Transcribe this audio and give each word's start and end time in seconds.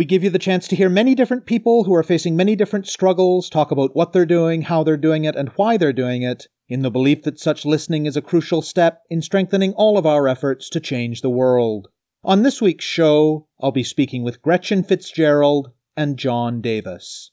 We 0.00 0.06
give 0.06 0.24
you 0.24 0.30
the 0.30 0.38
chance 0.38 0.66
to 0.68 0.76
hear 0.76 0.88
many 0.88 1.14
different 1.14 1.44
people 1.44 1.84
who 1.84 1.94
are 1.94 2.02
facing 2.02 2.34
many 2.34 2.56
different 2.56 2.88
struggles 2.88 3.50
talk 3.50 3.70
about 3.70 3.94
what 3.94 4.14
they're 4.14 4.24
doing, 4.24 4.62
how 4.62 4.82
they're 4.82 4.96
doing 4.96 5.26
it, 5.26 5.36
and 5.36 5.50
why 5.56 5.76
they're 5.76 5.92
doing 5.92 6.22
it, 6.22 6.46
in 6.70 6.80
the 6.80 6.90
belief 6.90 7.22
that 7.24 7.38
such 7.38 7.66
listening 7.66 8.06
is 8.06 8.16
a 8.16 8.22
crucial 8.22 8.62
step 8.62 9.02
in 9.10 9.20
strengthening 9.20 9.74
all 9.74 9.98
of 9.98 10.06
our 10.06 10.26
efforts 10.26 10.70
to 10.70 10.80
change 10.80 11.20
the 11.20 11.28
world. 11.28 11.88
On 12.24 12.42
this 12.42 12.62
week's 12.62 12.86
show, 12.86 13.46
I'll 13.60 13.72
be 13.72 13.82
speaking 13.82 14.24
with 14.24 14.40
Gretchen 14.40 14.84
Fitzgerald 14.84 15.70
and 15.94 16.16
John 16.16 16.62
Davis. 16.62 17.30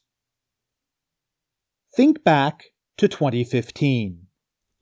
Think 1.96 2.22
back 2.22 2.64
to 2.98 3.08
2015. 3.08 4.26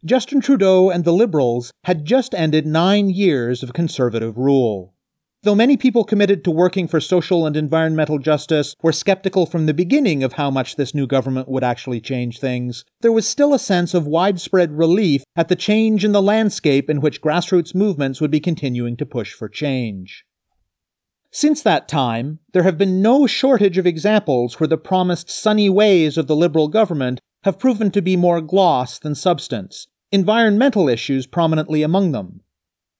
Justin 0.04 0.40
Trudeau 0.40 0.90
and 0.90 1.04
the 1.04 1.12
Liberals 1.12 1.70
had 1.84 2.04
just 2.04 2.34
ended 2.34 2.66
nine 2.66 3.10
years 3.10 3.62
of 3.62 3.74
conservative 3.74 4.36
rule. 4.36 4.95
Though 5.42 5.54
many 5.54 5.76
people 5.76 6.02
committed 6.02 6.42
to 6.44 6.50
working 6.50 6.88
for 6.88 7.00
social 7.00 7.46
and 7.46 7.56
environmental 7.56 8.18
justice 8.18 8.74
were 8.82 8.92
skeptical 8.92 9.46
from 9.46 9.66
the 9.66 9.74
beginning 9.74 10.24
of 10.24 10.32
how 10.32 10.50
much 10.50 10.76
this 10.76 10.94
new 10.94 11.06
government 11.06 11.48
would 11.48 11.62
actually 11.62 12.00
change 12.00 12.40
things, 12.40 12.84
there 13.00 13.12
was 13.12 13.28
still 13.28 13.54
a 13.54 13.58
sense 13.58 13.94
of 13.94 14.06
widespread 14.06 14.76
relief 14.76 15.22
at 15.36 15.48
the 15.48 15.54
change 15.54 16.04
in 16.04 16.12
the 16.12 16.22
landscape 16.22 16.90
in 16.90 17.00
which 17.00 17.20
grassroots 17.20 17.74
movements 17.74 18.20
would 18.20 18.30
be 18.30 18.40
continuing 18.40 18.96
to 18.96 19.06
push 19.06 19.32
for 19.32 19.48
change. 19.48 20.24
Since 21.30 21.62
that 21.62 21.86
time, 21.86 22.38
there 22.52 22.62
have 22.62 22.78
been 22.78 23.02
no 23.02 23.26
shortage 23.26 23.78
of 23.78 23.86
examples 23.86 24.58
where 24.58 24.66
the 24.66 24.78
promised 24.78 25.28
sunny 25.28 25.68
ways 25.68 26.16
of 26.16 26.28
the 26.28 26.36
Liberal 26.36 26.68
government 26.68 27.20
have 27.44 27.58
proven 27.58 27.90
to 27.90 28.02
be 28.02 28.16
more 28.16 28.40
gloss 28.40 28.98
than 28.98 29.14
substance, 29.14 29.86
environmental 30.10 30.88
issues 30.88 31.26
prominently 31.26 31.82
among 31.82 32.12
them. 32.12 32.40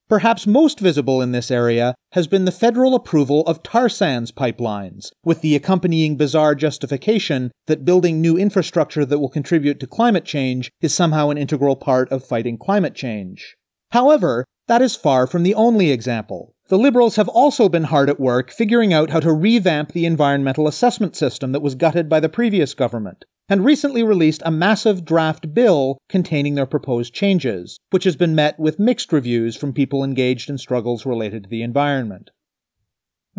Perhaps 0.09 0.47
most 0.47 0.79
visible 0.79 1.21
in 1.21 1.33
this 1.33 1.51
area 1.51 1.93
has 2.13 2.27
been 2.27 2.45
the 2.45 2.51
federal 2.51 2.95
approval 2.95 3.41
of 3.41 3.61
tar 3.61 3.89
sands 3.89 4.31
pipelines, 4.31 5.11
with 5.25 5.41
the 5.41 5.53
accompanying 5.53 6.15
bizarre 6.15 6.55
justification 6.55 7.51
that 7.65 7.83
building 7.83 8.21
new 8.21 8.37
infrastructure 8.37 9.03
that 9.03 9.19
will 9.19 9.27
contribute 9.27 9.81
to 9.81 9.87
climate 9.87 10.23
change 10.23 10.71
is 10.79 10.93
somehow 10.93 11.29
an 11.29 11.37
integral 11.37 11.75
part 11.75 12.09
of 12.09 12.25
fighting 12.25 12.57
climate 12.57 12.95
change. 12.95 13.57
However, 13.91 14.45
that 14.67 14.81
is 14.81 14.95
far 14.95 15.27
from 15.27 15.43
the 15.43 15.55
only 15.55 15.91
example. 15.91 16.53
The 16.69 16.77
Liberals 16.77 17.17
have 17.17 17.29
also 17.29 17.67
been 17.67 17.85
hard 17.85 18.09
at 18.09 18.19
work 18.19 18.49
figuring 18.49 18.93
out 18.93 19.09
how 19.09 19.19
to 19.19 19.33
revamp 19.33 19.91
the 19.91 20.05
environmental 20.05 20.69
assessment 20.69 21.17
system 21.17 21.51
that 21.51 21.61
was 21.61 21.75
gutted 21.75 22.07
by 22.07 22.21
the 22.21 22.29
previous 22.29 22.73
government, 22.73 23.25
and 23.49 23.63
recently 23.63 24.03
released 24.03 24.41
a 24.45 24.51
massive 24.51 25.05
draft 25.05 25.53
bill 25.53 25.97
containing 26.09 26.55
their 26.55 26.65
proposed 26.65 27.13
changes, 27.13 27.79
which 27.91 28.03
has 28.03 28.15
been 28.15 28.35
met 28.35 28.59
with 28.59 28.79
mixed 28.79 29.13
reviews 29.13 29.55
from 29.55 29.73
people 29.73 30.03
engaged 30.03 30.49
in 30.49 30.57
struggles 30.57 31.05
related 31.05 31.43
to 31.43 31.49
the 31.49 31.61
environment. 31.61 32.29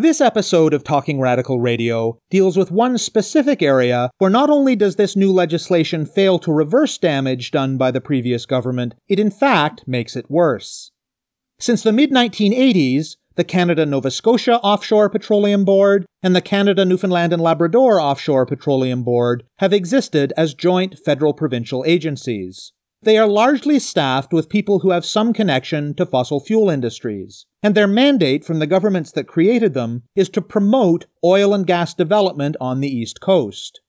This 0.00 0.20
episode 0.20 0.74
of 0.74 0.84
Talking 0.84 1.18
Radical 1.18 1.60
Radio 1.60 2.20
deals 2.30 2.56
with 2.56 2.70
one 2.70 2.98
specific 2.98 3.60
area 3.60 4.10
where 4.18 4.30
not 4.30 4.48
only 4.48 4.76
does 4.76 4.94
this 4.94 5.16
new 5.16 5.32
legislation 5.32 6.06
fail 6.06 6.38
to 6.38 6.52
reverse 6.52 6.96
damage 6.98 7.50
done 7.50 7.76
by 7.76 7.90
the 7.90 8.00
previous 8.00 8.46
government, 8.46 8.94
it 9.08 9.18
in 9.18 9.30
fact 9.30 9.88
makes 9.88 10.14
it 10.14 10.30
worse. 10.30 10.92
Since 11.58 11.82
the 11.82 11.90
mid 11.90 12.12
1980s, 12.12 13.16
the 13.38 13.44
Canada 13.44 13.86
Nova 13.86 14.10
Scotia 14.10 14.58
Offshore 14.64 15.08
Petroleum 15.08 15.64
Board 15.64 16.04
and 16.24 16.34
the 16.34 16.40
Canada 16.40 16.84
Newfoundland 16.84 17.32
and 17.32 17.40
Labrador 17.40 18.00
Offshore 18.00 18.44
Petroleum 18.44 19.04
Board 19.04 19.44
have 19.60 19.72
existed 19.72 20.32
as 20.36 20.54
joint 20.54 20.98
federal 21.04 21.32
provincial 21.32 21.84
agencies. 21.86 22.72
They 23.00 23.16
are 23.16 23.28
largely 23.28 23.78
staffed 23.78 24.32
with 24.32 24.48
people 24.48 24.80
who 24.80 24.90
have 24.90 25.04
some 25.04 25.32
connection 25.32 25.94
to 25.94 26.04
fossil 26.04 26.40
fuel 26.40 26.68
industries, 26.68 27.46
and 27.62 27.76
their 27.76 27.86
mandate 27.86 28.44
from 28.44 28.58
the 28.58 28.66
governments 28.66 29.12
that 29.12 29.28
created 29.28 29.72
them 29.72 30.02
is 30.16 30.28
to 30.30 30.42
promote 30.42 31.06
oil 31.24 31.54
and 31.54 31.64
gas 31.64 31.94
development 31.94 32.56
on 32.60 32.80
the 32.80 32.88
East 32.88 33.20
Coast. 33.20 33.80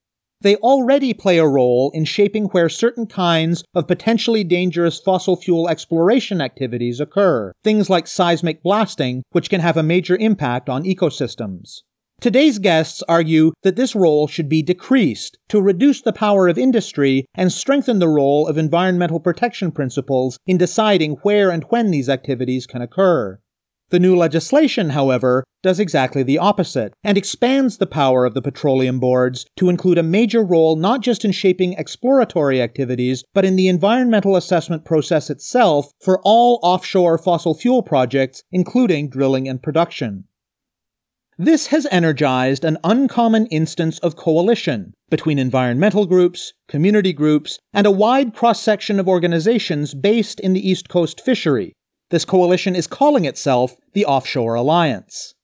They 0.42 0.56
already 0.58 1.14
play 1.14 1.38
a 1.38 1.48
role 1.48 1.92
in 1.94 2.06
shaping 2.06 2.46
where 2.46 2.70
certain 2.70 3.08
kinds 3.08 3.64
of 3.74 3.88
potentially 3.88 4.46
dangerous 4.46 4.98
fossil 4.98 5.36
fuel 5.36 5.68
exploration 5.68 6.40
activities 6.40 7.02
occur, 7.02 7.52
things 7.62 7.90
like 7.90 8.08
seismic 8.08 8.64
blasting, 8.64 9.24
which 9.32 9.50
can 9.50 9.60
have 9.60 9.76
a 9.76 9.84
major 9.84 10.16
impact 10.16 10.70
on 10.70 10.86
ecosystems. 10.86 11.82
Today's 12.22 12.60
guests 12.60 13.04
argue 13.08 13.52
that 13.64 13.76
this 13.76 13.96
role 13.96 14.28
should 14.28 14.48
be 14.48 14.62
decreased 14.62 15.38
to 15.50 15.62
reduce 15.62 16.02
the 16.02 16.14
power 16.14 16.48
of 16.48 16.58
industry 16.58 17.26
and 17.34 17.52
strengthen 17.52 18.00
the 18.00 18.10
role 18.10 18.48
of 18.48 18.58
environmental 18.58 19.20
protection 19.20 19.72
principles 19.72 20.38
in 20.46 20.58
deciding 20.58 21.14
where 21.24 21.50
and 21.50 21.64
when 21.70 21.92
these 21.92 22.10
activities 22.10 22.66
can 22.66 22.82
occur. 22.82 23.40
The 23.92 24.00
new 24.00 24.16
legislation, 24.16 24.92
however, 24.92 25.44
does 25.64 25.80
exactly 25.80 26.22
the 26.22 26.38
opposite 26.38 26.94
and 27.04 27.18
expands 27.18 27.78
the 27.78 27.88
power 27.88 28.24
of 28.24 28.36
the 28.36 28.42
petroleum 28.42 29.00
boards 29.00 29.48
to 29.58 29.68
include 29.68 29.98
a 29.98 30.04
major 30.04 30.44
role 30.44 30.76
not 30.76 31.02
just 31.02 31.26
in 31.26 31.32
shaping 31.32 31.74
exploratory 31.74 32.62
activities, 32.62 33.24
but 33.34 33.46
in 33.46 33.56
the 33.56 33.68
environmental 33.68 34.36
assessment 34.36 34.86
process 34.86 35.30
itself 35.30 35.92
for 36.00 36.22
all 36.24 36.60
offshore 36.62 37.18
fossil 37.18 37.56
fuel 37.56 37.82
projects, 37.82 38.44
including 38.52 39.10
drilling 39.10 39.50
and 39.50 39.64
production. 39.64 40.26
This 41.42 41.68
has 41.68 41.88
energized 41.90 42.66
an 42.66 42.78
uncommon 42.84 43.48
instance 43.48 43.98
of 44.00 44.18
coalition 44.18 44.94
between 45.10 45.40
environmental 45.40 46.06
groups, 46.06 46.54
community 46.68 47.14
groups, 47.14 47.58
and 47.74 47.88
a 47.88 47.92
wide 47.92 48.36
cross 48.36 48.62
section 48.62 49.00
of 49.00 49.08
organizations 49.08 49.94
based 49.94 50.40
in 50.42 50.54
the 50.54 50.70
East 50.70 50.90
Coast 50.90 51.22
fishery. 51.22 51.74
This 52.10 52.26
coalition 52.26 52.76
is 52.76 52.88
calling 52.88 53.26
itself 53.26 53.78
the 53.94 54.06
Offshore 54.06 54.56
Alliance. 54.56 55.36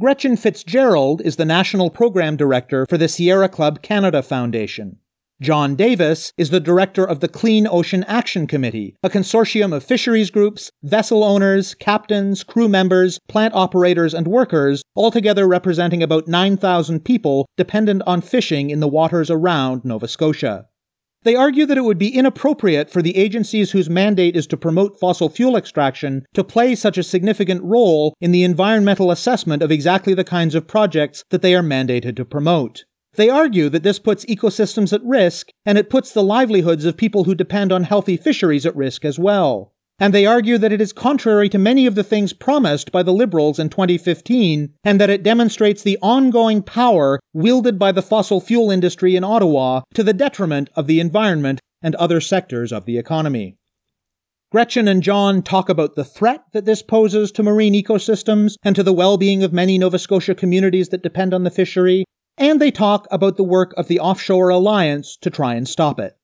Gretchen 0.00 0.36
Fitzgerald 0.36 1.20
is 1.20 1.36
the 1.36 1.44
National 1.44 1.88
Program 1.88 2.36
Director 2.36 2.84
for 2.88 2.98
the 2.98 3.06
Sierra 3.06 3.48
Club 3.48 3.80
Canada 3.80 4.20
Foundation. 4.20 4.98
John 5.40 5.76
Davis 5.76 6.32
is 6.36 6.50
the 6.50 6.58
director 6.58 7.04
of 7.04 7.20
the 7.20 7.28
Clean 7.28 7.68
Ocean 7.68 8.02
Action 8.04 8.48
Committee, 8.48 8.96
a 9.04 9.08
consortium 9.08 9.72
of 9.72 9.84
fisheries 9.84 10.30
groups, 10.30 10.72
vessel 10.82 11.22
owners, 11.22 11.74
captains, 11.74 12.42
crew 12.42 12.68
members, 12.68 13.20
plant 13.28 13.54
operators, 13.54 14.14
and 14.14 14.26
workers, 14.26 14.82
altogether 14.96 15.46
representing 15.46 16.02
about 16.02 16.26
9,000 16.26 17.04
people 17.04 17.46
dependent 17.56 18.02
on 18.04 18.20
fishing 18.20 18.70
in 18.70 18.80
the 18.80 18.88
waters 18.88 19.30
around 19.30 19.84
Nova 19.84 20.08
Scotia. 20.08 20.66
They 21.24 21.34
argue 21.34 21.64
that 21.66 21.78
it 21.78 21.84
would 21.84 21.98
be 21.98 22.14
inappropriate 22.14 22.90
for 22.90 23.00
the 23.00 23.16
agencies 23.16 23.70
whose 23.70 23.88
mandate 23.88 24.36
is 24.36 24.46
to 24.48 24.58
promote 24.58 25.00
fossil 25.00 25.30
fuel 25.30 25.56
extraction 25.56 26.26
to 26.34 26.44
play 26.44 26.74
such 26.74 26.98
a 26.98 27.02
significant 27.02 27.62
role 27.64 28.14
in 28.20 28.30
the 28.30 28.44
environmental 28.44 29.10
assessment 29.10 29.62
of 29.62 29.72
exactly 29.72 30.12
the 30.12 30.22
kinds 30.22 30.54
of 30.54 30.68
projects 30.68 31.24
that 31.30 31.40
they 31.40 31.54
are 31.54 31.62
mandated 31.62 32.16
to 32.16 32.26
promote. 32.26 32.84
They 33.14 33.30
argue 33.30 33.68
that 33.70 33.82
this 33.82 33.98
puts 33.98 34.26
ecosystems 34.26 34.92
at 34.92 35.04
risk, 35.04 35.48
and 35.64 35.78
it 35.78 35.88
puts 35.88 36.12
the 36.12 36.22
livelihoods 36.22 36.84
of 36.84 36.96
people 36.96 37.24
who 37.24 37.34
depend 37.34 37.72
on 37.72 37.84
healthy 37.84 38.16
fisheries 38.16 38.66
at 38.66 38.76
risk 38.76 39.04
as 39.04 39.18
well. 39.18 39.73
And 40.00 40.12
they 40.12 40.26
argue 40.26 40.58
that 40.58 40.72
it 40.72 40.80
is 40.80 40.92
contrary 40.92 41.48
to 41.50 41.58
many 41.58 41.86
of 41.86 41.94
the 41.94 42.02
things 42.02 42.32
promised 42.32 42.90
by 42.90 43.04
the 43.04 43.12
Liberals 43.12 43.60
in 43.60 43.68
2015, 43.68 44.74
and 44.82 45.00
that 45.00 45.10
it 45.10 45.22
demonstrates 45.22 45.82
the 45.82 45.98
ongoing 46.02 46.62
power 46.62 47.20
wielded 47.32 47.78
by 47.78 47.92
the 47.92 48.02
fossil 48.02 48.40
fuel 48.40 48.72
industry 48.72 49.14
in 49.14 49.22
Ottawa 49.22 49.82
to 49.94 50.02
the 50.02 50.12
detriment 50.12 50.68
of 50.74 50.88
the 50.88 50.98
environment 50.98 51.60
and 51.80 51.94
other 51.94 52.20
sectors 52.20 52.72
of 52.72 52.86
the 52.86 52.98
economy. 52.98 53.56
Gretchen 54.50 54.88
and 54.88 55.02
John 55.02 55.42
talk 55.42 55.68
about 55.68 55.94
the 55.94 56.04
threat 56.04 56.44
that 56.52 56.64
this 56.64 56.82
poses 56.82 57.32
to 57.32 57.42
marine 57.42 57.74
ecosystems 57.74 58.54
and 58.62 58.74
to 58.76 58.82
the 58.82 58.92
well 58.92 59.16
being 59.16 59.42
of 59.42 59.52
many 59.52 59.78
Nova 59.78 59.98
Scotia 59.98 60.34
communities 60.34 60.88
that 60.90 61.02
depend 61.02 61.34
on 61.34 61.44
the 61.44 61.50
fishery, 61.50 62.04
and 62.36 62.60
they 62.60 62.70
talk 62.70 63.06
about 63.10 63.36
the 63.36 63.44
work 63.44 63.74
of 63.76 63.88
the 63.88 64.00
Offshore 64.00 64.50
Alliance 64.50 65.16
to 65.22 65.30
try 65.30 65.54
and 65.54 65.68
stop 65.68 66.00
it. 66.00 66.16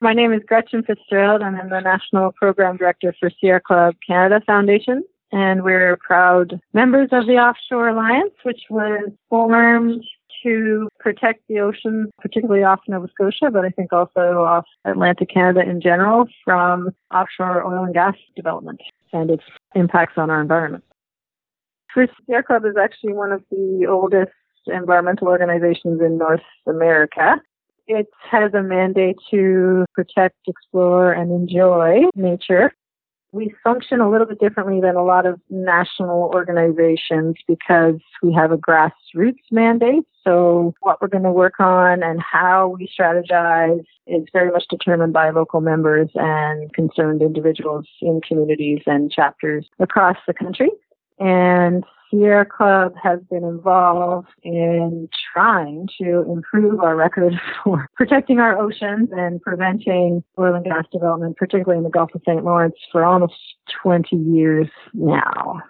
My 0.00 0.12
name 0.12 0.32
is 0.32 0.42
Gretchen 0.46 0.84
Fitzgerald, 0.84 1.42
and 1.42 1.56
I'm 1.56 1.70
the 1.70 1.80
National 1.80 2.30
Program 2.30 2.76
Director 2.76 3.12
for 3.18 3.30
Sierra 3.40 3.60
Club 3.60 3.96
Canada 4.06 4.40
Foundation. 4.46 5.02
And 5.32 5.64
we're 5.64 5.96
proud 5.96 6.60
members 6.72 7.08
of 7.10 7.26
the 7.26 7.32
Offshore 7.32 7.88
Alliance, 7.88 8.32
which 8.44 8.60
was 8.70 9.10
formed 9.28 10.04
to 10.44 10.88
protect 11.00 11.42
the 11.48 11.58
ocean, 11.58 12.12
particularly 12.20 12.62
off 12.62 12.78
Nova 12.86 13.08
Scotia, 13.08 13.50
but 13.50 13.64
I 13.64 13.70
think 13.70 13.92
also 13.92 14.44
off 14.44 14.66
Atlantic 14.84 15.30
Canada 15.34 15.68
in 15.68 15.80
general, 15.80 16.28
from 16.44 16.90
offshore 17.12 17.66
oil 17.66 17.82
and 17.82 17.92
gas 17.92 18.14
development 18.36 18.80
and 19.12 19.30
its 19.30 19.42
impacts 19.74 20.14
on 20.16 20.30
our 20.30 20.40
environment. 20.40 20.84
First 21.92 22.12
Club 22.46 22.64
is 22.64 22.76
actually 22.80 23.14
one 23.14 23.32
of 23.32 23.42
the 23.50 23.86
oldest 23.90 24.30
environmental 24.68 25.26
organizations 25.26 26.00
in 26.00 26.18
North 26.18 26.40
America. 26.68 27.40
It 27.88 28.08
has 28.30 28.52
a 28.52 28.62
mandate 28.62 29.16
to 29.30 29.86
protect, 29.94 30.36
explore, 30.46 31.10
and 31.10 31.32
enjoy 31.32 32.02
nature. 32.14 32.74
We 33.32 33.54
function 33.64 34.00
a 34.00 34.10
little 34.10 34.26
bit 34.26 34.40
differently 34.40 34.80
than 34.80 34.94
a 34.94 35.04
lot 35.04 35.24
of 35.24 35.40
national 35.48 36.30
organizations 36.34 37.36
because 37.46 37.96
we 38.22 38.32
have 38.34 38.52
a 38.52 38.58
grassroots 38.58 39.42
mandate. 39.50 40.04
So, 40.22 40.74
what 40.80 41.00
we're 41.00 41.08
going 41.08 41.24
to 41.24 41.32
work 41.32 41.60
on 41.60 42.02
and 42.02 42.20
how 42.20 42.68
we 42.78 42.88
strategize 42.88 43.84
is 44.06 44.26
very 44.32 44.50
much 44.50 44.64
determined 44.68 45.14
by 45.14 45.30
local 45.30 45.60
members 45.62 46.10
and 46.14 46.72
concerned 46.74 47.22
individuals 47.22 47.86
in 48.02 48.20
communities 48.26 48.80
and 48.86 49.10
chapters 49.10 49.66
across 49.78 50.16
the 50.26 50.34
country. 50.34 50.70
And 51.18 51.84
Sierra 52.10 52.46
Club 52.46 52.94
has 53.02 53.20
been 53.30 53.44
involved 53.44 54.28
in 54.42 55.08
trying 55.32 55.88
to 56.00 56.24
improve 56.30 56.80
our 56.80 56.96
record 56.96 57.34
for 57.64 57.88
protecting 57.96 58.38
our 58.38 58.58
oceans 58.58 59.10
and 59.12 59.40
preventing 59.42 60.22
oil 60.38 60.54
and 60.54 60.64
gas 60.64 60.84
development, 60.92 61.36
particularly 61.36 61.78
in 61.78 61.84
the 61.84 61.90
Gulf 61.90 62.14
of 62.14 62.22
St. 62.26 62.44
Lawrence, 62.44 62.76
for 62.90 63.04
almost 63.04 63.34
20 63.82 64.16
years 64.16 64.68
now. 64.94 65.60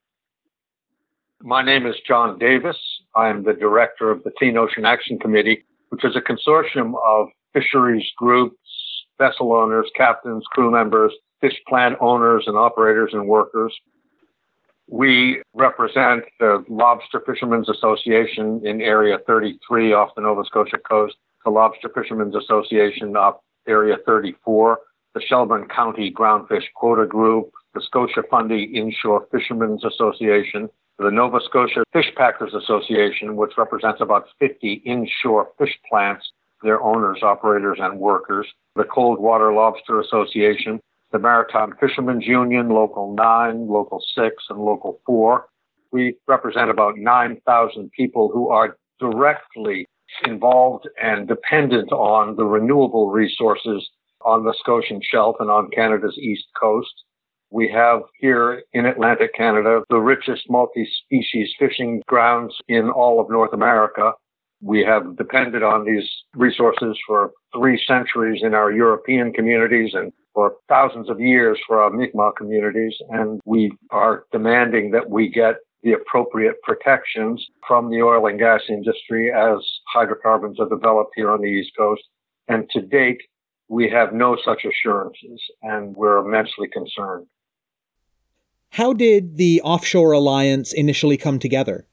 My 1.41 1.63
name 1.63 1.87
is 1.87 1.95
John 2.07 2.39
Davis. 2.39 2.77
I 3.15 3.29
am 3.29 3.45
the 3.45 3.53
director 3.53 4.11
of 4.11 4.25
the 4.25 4.33
Clean 4.37 4.57
Ocean 4.57 4.85
Action 4.85 5.19
Committee, 5.19 5.65
which 5.91 6.05
is 6.05 6.17
a 6.17 6.21
consortium 6.21 6.95
of 7.05 7.29
fisheries 7.53 8.07
groups, 8.17 8.57
vessel 9.19 9.53
owners, 9.53 9.91
captains, 9.97 10.45
crew 10.51 10.71
members, 10.71 11.13
fish 11.41 11.55
plant 11.69 11.97
owners 12.01 12.45
and 12.47 12.57
operators 12.57 13.11
and 13.13 13.29
workers 13.29 13.73
we 14.89 15.43
represent 15.55 16.25
the 16.41 16.65
Lobster 16.69 17.21
Fishermen's 17.27 17.69
Association 17.69 18.67
in 18.67 18.81
Area 18.81 19.19
33 19.27 19.93
off 19.93 20.15
the 20.15 20.23
Nova 20.23 20.45
Scotia 20.45 20.79
coast, 20.79 21.17
the 21.45 21.51
Lobster 21.51 21.91
Fishermen's 21.95 22.35
Association 22.35 23.17
off 23.17 23.37
Area 23.67 23.97
34, 24.07 24.79
the 25.15 25.21
Shelburne 25.21 25.69
County 25.69 26.11
Groundfish 26.11 26.65
Quota 26.75 27.07
Group, 27.07 27.51
the 27.75 27.83
Scotia 27.83 28.23
Fundy 28.31 28.65
Inshore 28.65 29.27
Fishermen's 29.31 29.85
Association, 29.85 30.71
the 30.99 31.11
Nova 31.11 31.39
Scotia 31.45 31.85
Fish 31.93 32.11
Packers 32.17 32.55
Association, 32.55 33.37
which 33.37 33.53
represents 33.57 34.01
about 34.01 34.27
50 34.41 34.83
inshore 34.85 35.49
fish 35.59 35.79
plants, 35.89 36.33
their 36.63 36.83
owners, 36.83 37.23
operators, 37.23 37.79
and 37.81 38.01
workers, 38.01 38.47
the 38.75 38.85
Cold 38.85 39.21
Water 39.21 39.53
Lobster 39.53 40.01
Association, 40.01 40.81
the 41.13 41.19
Maritime 41.19 41.75
Fishermen's 41.81 42.27
Union, 42.27 42.69
Local 42.69 43.15
9, 43.15 43.67
Local 43.67 44.03
6, 44.15 44.35
and 44.51 44.59
Local 44.59 45.01
4. 45.07 45.47
We 45.91 46.17
represent 46.27 46.71
about 46.71 46.99
9,000 46.99 47.91
people 47.93 48.31
who 48.33 48.51
are 48.51 48.77
directly 49.01 49.87
involved 50.25 50.89
and 51.03 51.29
dependent 51.29 51.93
on 51.93 52.37
the 52.37 52.45
renewable 52.45 53.11
resources 53.11 53.89
on 54.25 54.45
the 54.45 54.55
Scotian 54.59 55.01
Shelf 55.03 55.37
and 55.41 55.51
on 55.51 55.71
Canada's 55.71 56.19
east 56.19 56.47
coast. 56.61 56.93
We 57.51 57.71
have 57.73 58.03
here 58.21 58.63
in 58.73 58.85
Atlantic 58.85 59.35
Canada 59.35 59.81
the 59.89 60.01
richest 60.01 60.51
multi-species 60.51 61.55
fishing 61.59 62.03
grounds 62.07 62.55
in 62.69 62.91
all 62.91 63.21
of 63.21 63.31
North 63.31 63.55
America. 63.55 64.13
We 64.61 64.85
have 64.85 65.17
depended 65.17 65.63
on 65.63 65.85
these 65.85 66.09
resources 66.35 66.99
for 67.07 67.31
three 67.55 67.81
centuries 67.87 68.43
in 68.43 68.55
our 68.55 68.73
European 68.73 69.33
communities 69.33 69.93
and 69.95 70.13
for 70.35 70.55
thousands 70.69 71.09
of 71.09 71.21
years 71.21 71.59
for 71.67 71.81
our 71.81 71.91
Mi'kmaq 71.91 72.37
communities, 72.37 72.95
and 73.11 73.41
we 73.45 73.73
are 73.91 74.25
demanding 74.33 74.91
that 74.93 75.11
we 75.11 75.29
get 75.29 75.57
the 75.83 75.93
appropriate 75.93 76.57
protections 76.63 77.45
from 77.67 77.91
the 77.91 78.03
oil 78.03 78.27
and 78.27 78.39
gas 78.39 78.63
industry 78.69 79.33
as 79.33 79.59
hydrocarbons 79.93 80.59
are 80.59 80.69
developed 80.69 81.13
here 81.15 81.31
on 81.31 81.41
the 81.41 81.49
East 81.49 81.71
Coast. 81.77 82.03
And 82.49 82.69
to 82.71 82.81
date, 82.81 83.21
we 83.69 83.89
have 83.91 84.13
no 84.13 84.37
such 84.45 84.65
assurances, 84.65 85.41
and 85.63 85.95
we're 85.97 86.19
immensely 86.19 86.69
concerned. 86.73 87.27
How 88.71 88.93
did 88.93 89.37
the 89.37 89.61
Offshore 89.63 90.13
Alliance 90.13 90.73
initially 90.73 91.17
come 91.17 91.39
together? 91.39 91.87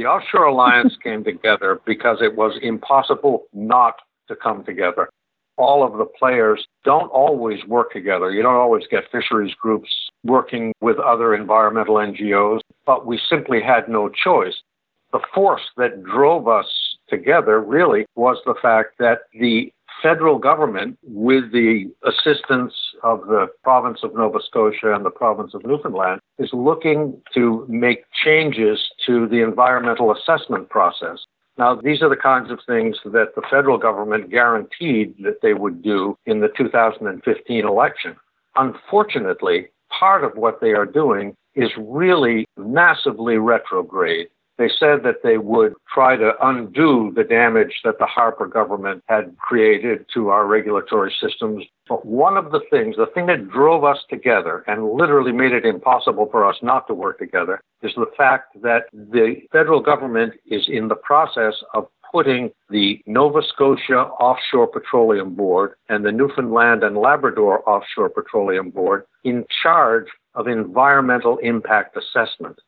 The 0.00 0.06
Offshore 0.06 0.44
Alliance 0.44 0.96
came 1.04 1.22
together 1.24 1.78
because 1.84 2.22
it 2.22 2.34
was 2.34 2.58
impossible 2.62 3.44
not 3.52 3.96
to 4.28 4.34
come 4.34 4.64
together 4.64 5.10
all 5.58 5.84
of 5.84 5.98
the 5.98 6.06
players 6.06 6.66
don't 6.84 7.10
always 7.10 7.62
work 7.66 7.92
together. 7.92 8.30
You 8.30 8.40
don't 8.40 8.56
always 8.56 8.84
get 8.90 9.10
fisheries 9.12 9.52
groups 9.60 9.90
working 10.24 10.72
with 10.80 10.98
other 10.98 11.34
environmental 11.34 11.96
NGOs, 11.96 12.60
but 12.86 13.04
we 13.04 13.20
simply 13.28 13.60
had 13.60 13.86
no 13.86 14.08
choice. 14.08 14.54
The 15.12 15.20
force 15.34 15.60
that 15.76 16.02
drove 16.02 16.48
us 16.48 16.66
together 17.10 17.60
really 17.60 18.06
was 18.16 18.38
the 18.46 18.54
fact 18.62 18.94
that 19.00 19.18
the 19.38 19.70
federal 20.02 20.38
government, 20.38 20.98
with 21.02 21.52
the 21.52 21.90
assistance 22.04 22.74
of 23.02 23.26
the 23.26 23.46
province 23.62 24.00
of 24.02 24.14
Nova 24.14 24.38
Scotia 24.44 24.94
and 24.94 25.04
the 25.04 25.10
province 25.10 25.54
of 25.54 25.64
Newfoundland, 25.64 26.20
is 26.38 26.50
looking 26.52 27.20
to 27.34 27.66
make 27.68 28.04
changes 28.24 28.78
to 29.06 29.26
the 29.28 29.42
environmental 29.42 30.12
assessment 30.12 30.68
process. 30.68 31.18
Now, 31.58 31.74
these 31.74 32.00
are 32.02 32.08
the 32.08 32.16
kinds 32.16 32.50
of 32.50 32.60
things 32.66 32.96
that 33.04 33.34
the 33.34 33.42
federal 33.50 33.76
government 33.76 34.30
guaranteed 34.30 35.14
that 35.22 35.42
they 35.42 35.52
would 35.52 35.82
do 35.82 36.16
in 36.24 36.40
the 36.40 36.48
2015 36.56 37.66
election. 37.66 38.16
Unfortunately, 38.56 39.68
part 39.98 40.24
of 40.24 40.36
what 40.36 40.60
they 40.60 40.72
are 40.72 40.86
doing 40.86 41.34
is 41.54 41.70
really 41.76 42.46
massively 42.56 43.36
retrograde. 43.36 44.28
They 44.60 44.68
said 44.78 45.04
that 45.04 45.22
they 45.22 45.38
would 45.38 45.72
try 45.90 46.16
to 46.16 46.32
undo 46.42 47.14
the 47.16 47.24
damage 47.24 47.80
that 47.82 47.98
the 47.98 48.04
Harper 48.04 48.46
government 48.46 49.02
had 49.08 49.34
created 49.38 50.04
to 50.12 50.28
our 50.28 50.46
regulatory 50.46 51.16
systems. 51.18 51.64
But 51.88 52.04
one 52.04 52.36
of 52.36 52.52
the 52.52 52.60
things, 52.70 52.96
the 52.96 53.06
thing 53.06 53.24
that 53.28 53.48
drove 53.48 53.84
us 53.84 53.96
together 54.10 54.62
and 54.66 54.92
literally 54.92 55.32
made 55.32 55.52
it 55.52 55.64
impossible 55.64 56.28
for 56.30 56.46
us 56.46 56.56
not 56.60 56.86
to 56.88 56.94
work 56.94 57.18
together, 57.18 57.62
is 57.82 57.92
the 57.96 58.10
fact 58.18 58.60
that 58.60 58.82
the 58.92 59.36
federal 59.50 59.80
government 59.80 60.34
is 60.44 60.68
in 60.68 60.88
the 60.88 60.94
process 60.94 61.54
of 61.72 61.88
putting 62.12 62.50
the 62.68 63.00
Nova 63.06 63.40
Scotia 63.42 64.10
Offshore 64.20 64.66
Petroleum 64.66 65.34
Board 65.34 65.72
and 65.88 66.04
the 66.04 66.12
Newfoundland 66.12 66.84
and 66.84 66.98
Labrador 66.98 67.66
Offshore 67.66 68.10
Petroleum 68.10 68.68
Board 68.68 69.04
in 69.24 69.46
charge 69.62 70.08
of 70.34 70.48
environmental 70.48 71.38
impact 71.38 71.96
assessment. 71.96 72.60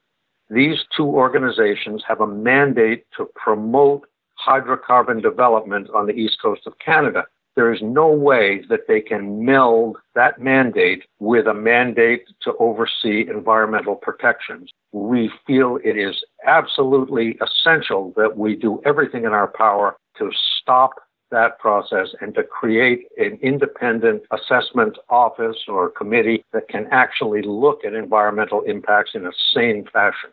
These 0.53 0.79
two 0.97 1.07
organizations 1.07 2.03
have 2.07 2.21
a 2.21 2.27
mandate 2.27 3.07
to 3.17 3.29
promote 3.35 4.07
hydrocarbon 4.47 5.23
development 5.23 5.89
on 5.95 6.07
the 6.07 6.13
east 6.13 6.39
coast 6.43 6.63
of 6.67 6.79
Canada 6.79 7.25
there 7.55 7.73
is 7.73 7.81
no 7.83 8.09
way 8.09 8.63
that 8.69 8.87
they 8.89 9.01
can 9.01 9.45
meld 9.45 9.99
that 10.15 10.41
mandate 10.41 11.05
with 11.19 11.47
a 11.47 11.55
mandate 11.55 12.25
to 12.43 12.55
oversee 12.59 13.27
environmental 13.29 13.95
protections. 13.95 14.71
We 14.93 15.31
feel 15.47 15.79
it 15.85 15.99
is 15.99 16.23
absolutely 16.47 17.39
essential 17.43 18.13
that 18.17 18.39
we 18.39 18.57
do 18.57 18.81
everything 18.85 19.25
in 19.25 19.33
our 19.33 19.49
power 19.49 19.97
to 20.19 20.31
stop 20.61 20.93
that 21.31 21.59
process 21.59 22.09
and 22.21 22.35
to 22.35 22.43
create 22.43 23.07
an 23.17 23.39
independent 23.43 24.23
assessment 24.31 24.99
office 25.09 25.57
or 25.67 25.91
committee 25.91 26.45
that 26.53 26.69
can 26.69 26.87
actually 26.91 27.41
look 27.43 27.85
at 27.87 27.95
environmental 27.95 28.61
impacts 28.63 29.13
in 29.15 29.27
a 29.27 29.33
sane 29.55 29.87
fashion. 29.93 30.31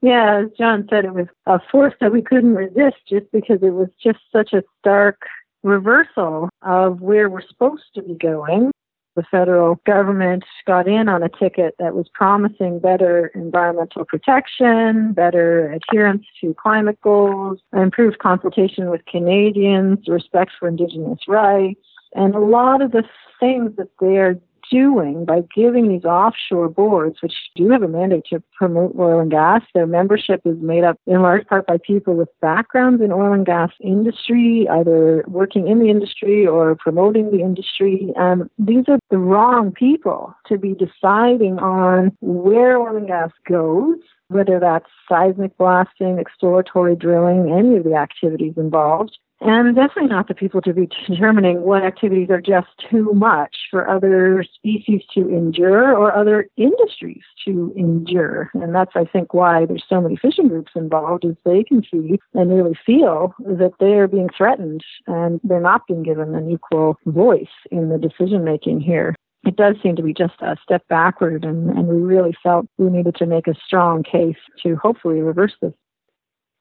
Yeah, 0.00 0.42
as 0.44 0.50
John 0.56 0.86
said, 0.88 1.04
it 1.04 1.14
was 1.14 1.26
a 1.46 1.58
force 1.72 1.94
that 2.00 2.12
we 2.12 2.22
couldn't 2.22 2.54
resist 2.54 2.96
just 3.08 3.26
because 3.32 3.58
it 3.62 3.70
was 3.70 3.88
just 4.02 4.20
such 4.32 4.52
a 4.52 4.62
stark 4.78 5.22
reversal 5.62 6.48
of 6.62 7.00
where 7.00 7.28
we're 7.28 7.46
supposed 7.46 7.82
to 7.94 8.02
be 8.02 8.14
going. 8.14 8.70
The 9.16 9.24
federal 9.28 9.80
government 9.84 10.44
got 10.64 10.86
in 10.86 11.08
on 11.08 11.24
a 11.24 11.28
ticket 11.28 11.74
that 11.80 11.96
was 11.96 12.06
promising 12.14 12.78
better 12.78 13.32
environmental 13.34 14.04
protection, 14.04 15.12
better 15.12 15.72
adherence 15.72 16.24
to 16.40 16.54
climate 16.54 17.00
goals, 17.02 17.58
improved 17.72 18.20
consultation 18.20 18.90
with 18.90 19.04
Canadians, 19.06 20.06
respect 20.06 20.52
for 20.56 20.68
Indigenous 20.68 21.18
rights, 21.26 21.80
and 22.14 22.36
a 22.36 22.38
lot 22.38 22.80
of 22.80 22.92
the 22.92 23.02
things 23.40 23.72
that 23.76 23.88
they 24.00 24.18
are 24.18 24.38
doing 24.70 25.24
by 25.24 25.42
giving 25.54 25.88
these 25.88 26.04
offshore 26.04 26.68
boards, 26.68 27.16
which 27.22 27.34
do 27.56 27.70
have 27.70 27.82
a 27.82 27.88
mandate 27.88 28.24
to 28.30 28.42
promote 28.56 28.94
oil 28.98 29.20
and 29.20 29.30
gas. 29.30 29.62
Their 29.74 29.86
membership 29.86 30.42
is 30.44 30.56
made 30.60 30.84
up 30.84 30.98
in 31.06 31.22
large 31.22 31.46
part 31.46 31.66
by 31.66 31.78
people 31.78 32.14
with 32.14 32.28
backgrounds 32.40 33.02
in 33.02 33.12
oil 33.12 33.32
and 33.32 33.46
gas 33.46 33.70
industry, 33.80 34.66
either 34.70 35.24
working 35.26 35.68
in 35.68 35.78
the 35.78 35.90
industry 35.90 36.46
or 36.46 36.74
promoting 36.76 37.30
the 37.30 37.40
industry. 37.40 38.12
And 38.16 38.48
these 38.58 38.84
are 38.88 38.98
the 39.10 39.18
wrong 39.18 39.72
people 39.72 40.34
to 40.46 40.58
be 40.58 40.74
deciding 40.74 41.58
on 41.58 42.16
where 42.20 42.78
oil 42.78 42.96
and 42.96 43.06
gas 43.06 43.30
goes 43.48 43.98
whether 44.28 44.60
that's 44.60 44.86
seismic 45.08 45.56
blasting, 45.56 46.18
exploratory 46.18 46.94
drilling, 46.94 47.50
any 47.50 47.76
of 47.76 47.84
the 47.84 47.94
activities 47.94 48.54
involved, 48.56 49.18
and 49.40 49.74
definitely 49.74 50.08
not 50.08 50.28
the 50.28 50.34
people 50.34 50.60
to 50.62 50.72
be 50.72 50.88
determining 51.06 51.62
what 51.62 51.84
activities 51.84 52.30
are 52.30 52.40
just 52.40 52.68
too 52.90 53.12
much 53.14 53.54
for 53.70 53.88
other 53.88 54.44
species 54.54 55.02
to 55.14 55.28
endure 55.28 55.96
or 55.96 56.14
other 56.14 56.48
industries 56.56 57.22
to 57.44 57.72
endure. 57.76 58.50
And 58.54 58.74
that's, 58.74 58.92
I 58.94 59.04
think, 59.04 59.34
why 59.34 59.66
there's 59.66 59.84
so 59.88 60.00
many 60.00 60.16
fishing 60.16 60.48
groups 60.48 60.72
involved, 60.74 61.24
is 61.24 61.36
they 61.44 61.62
can 61.62 61.82
see 61.90 62.18
and 62.34 62.50
really 62.52 62.78
feel 62.84 63.34
that 63.38 63.72
they're 63.78 64.08
being 64.08 64.28
threatened 64.36 64.84
and 65.06 65.40
they're 65.44 65.60
not 65.60 65.86
being 65.86 66.02
given 66.02 66.34
an 66.34 66.50
equal 66.50 66.98
voice 67.06 67.46
in 67.70 67.88
the 67.88 67.98
decision 67.98 68.44
making 68.44 68.80
here 68.80 69.14
it 69.44 69.56
does 69.56 69.76
seem 69.82 69.96
to 69.96 70.02
be 70.02 70.12
just 70.12 70.34
a 70.40 70.56
step 70.62 70.86
backward, 70.88 71.44
and, 71.44 71.70
and 71.70 71.86
we 71.86 72.02
really 72.02 72.36
felt 72.42 72.66
we 72.76 72.90
needed 72.90 73.14
to 73.16 73.26
make 73.26 73.46
a 73.46 73.54
strong 73.64 74.02
case 74.02 74.36
to 74.62 74.76
hopefully 74.76 75.20
reverse 75.20 75.54
this. 75.62 75.72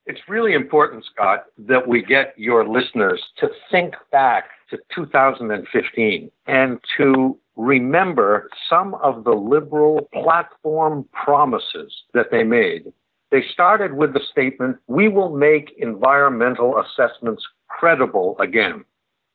It's 0.08 0.22
really 0.30 0.54
important, 0.54 1.04
Scott, 1.04 1.48
that 1.58 1.86
we 1.86 2.02
get 2.02 2.34
your 2.38 2.66
listeners 2.66 3.22
to 3.40 3.50
think 3.70 3.94
back 4.10 4.46
to 4.70 4.78
2015 4.96 6.32
and 6.48 6.80
to 6.96 7.38
remember 7.58 8.50
some 8.70 8.96
of 8.96 9.26
the 9.26 9.34
liberal 9.34 10.08
platform 10.14 11.06
promises 11.12 11.94
that 12.14 12.32
they 12.32 12.46
made. 12.46 12.86
They 13.32 13.44
started 13.52 13.96
with 13.96 14.14
the 14.14 14.22
statement, 14.32 14.78
we 14.88 15.10
will 15.10 15.36
make 15.36 15.76
environmental 15.78 16.80
assessments 16.80 17.46
credible 17.68 18.38
again. 18.40 18.86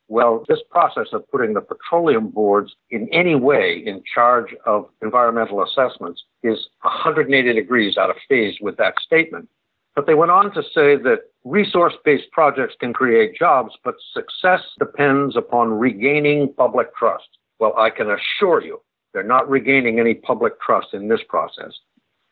Well, 0.07 0.43
this 0.47 0.61
process 0.71 1.07
of 1.13 1.29
putting 1.29 1.53
the 1.53 1.61
petroleum 1.61 2.29
boards 2.29 2.75
in 2.89 3.07
any 3.13 3.35
way 3.35 3.83
in 3.85 4.01
charge 4.11 4.55
of 4.65 4.89
environmental 5.03 5.63
assessments 5.63 6.23
is 6.41 6.67
180 6.81 7.53
degrees 7.53 7.95
out 7.95 8.09
of 8.09 8.15
phase 8.27 8.57
with 8.59 8.77
that 8.77 8.95
statement. 8.99 9.47
But 9.95 10.07
they 10.07 10.15
went 10.15 10.31
on 10.31 10.51
to 10.53 10.63
say 10.63 10.95
that 10.95 11.19
resource 11.43 11.93
based 12.03 12.31
projects 12.31 12.75
can 12.79 12.93
create 12.93 13.35
jobs, 13.37 13.75
but 13.83 13.95
success 14.13 14.61
depends 14.79 15.35
upon 15.35 15.77
regaining 15.79 16.53
public 16.53 16.95
trust. 16.95 17.27
Well, 17.59 17.77
I 17.77 17.89
can 17.89 18.09
assure 18.09 18.63
you 18.63 18.81
they're 19.13 19.23
not 19.23 19.49
regaining 19.49 19.99
any 19.99 20.15
public 20.15 20.59
trust 20.59 20.87
in 20.93 21.07
this 21.07 21.21
process. 21.29 21.73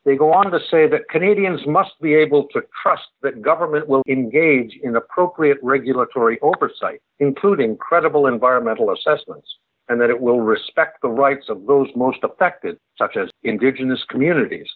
They 0.03 0.15
go 0.15 0.34
on 0.34 0.50
to 0.50 0.60
say 0.60 0.88
that 0.88 1.10
Canadians 1.10 1.68
must 1.68 1.91
be 2.01 2.15
able 2.15 2.48
to 2.53 2.63
trust 2.82 3.03
that 3.22 3.44
government 3.44 3.88
will 3.88 4.01
engage 4.08 4.80
in 4.82 4.96
appropriate 4.96 5.60
regulatory 5.62 6.39
oversight, 6.41 7.01
including 7.20 7.77
credible 7.77 8.25
environmental 8.25 8.91
assessments, 8.91 9.48
and 9.89 10.01
that 10.01 10.10
it 10.10 10.20
will 10.20 10.41
respect 10.41 11.03
the 11.03 11.10
rights 11.10 11.50
of 11.50 11.68
those 11.68 11.88
most 11.96 12.18
affected, 12.24 12.77
such 12.98 13.15
as 13.15 13.30
Indigenous 13.44 14.03
communities, 14.10 14.68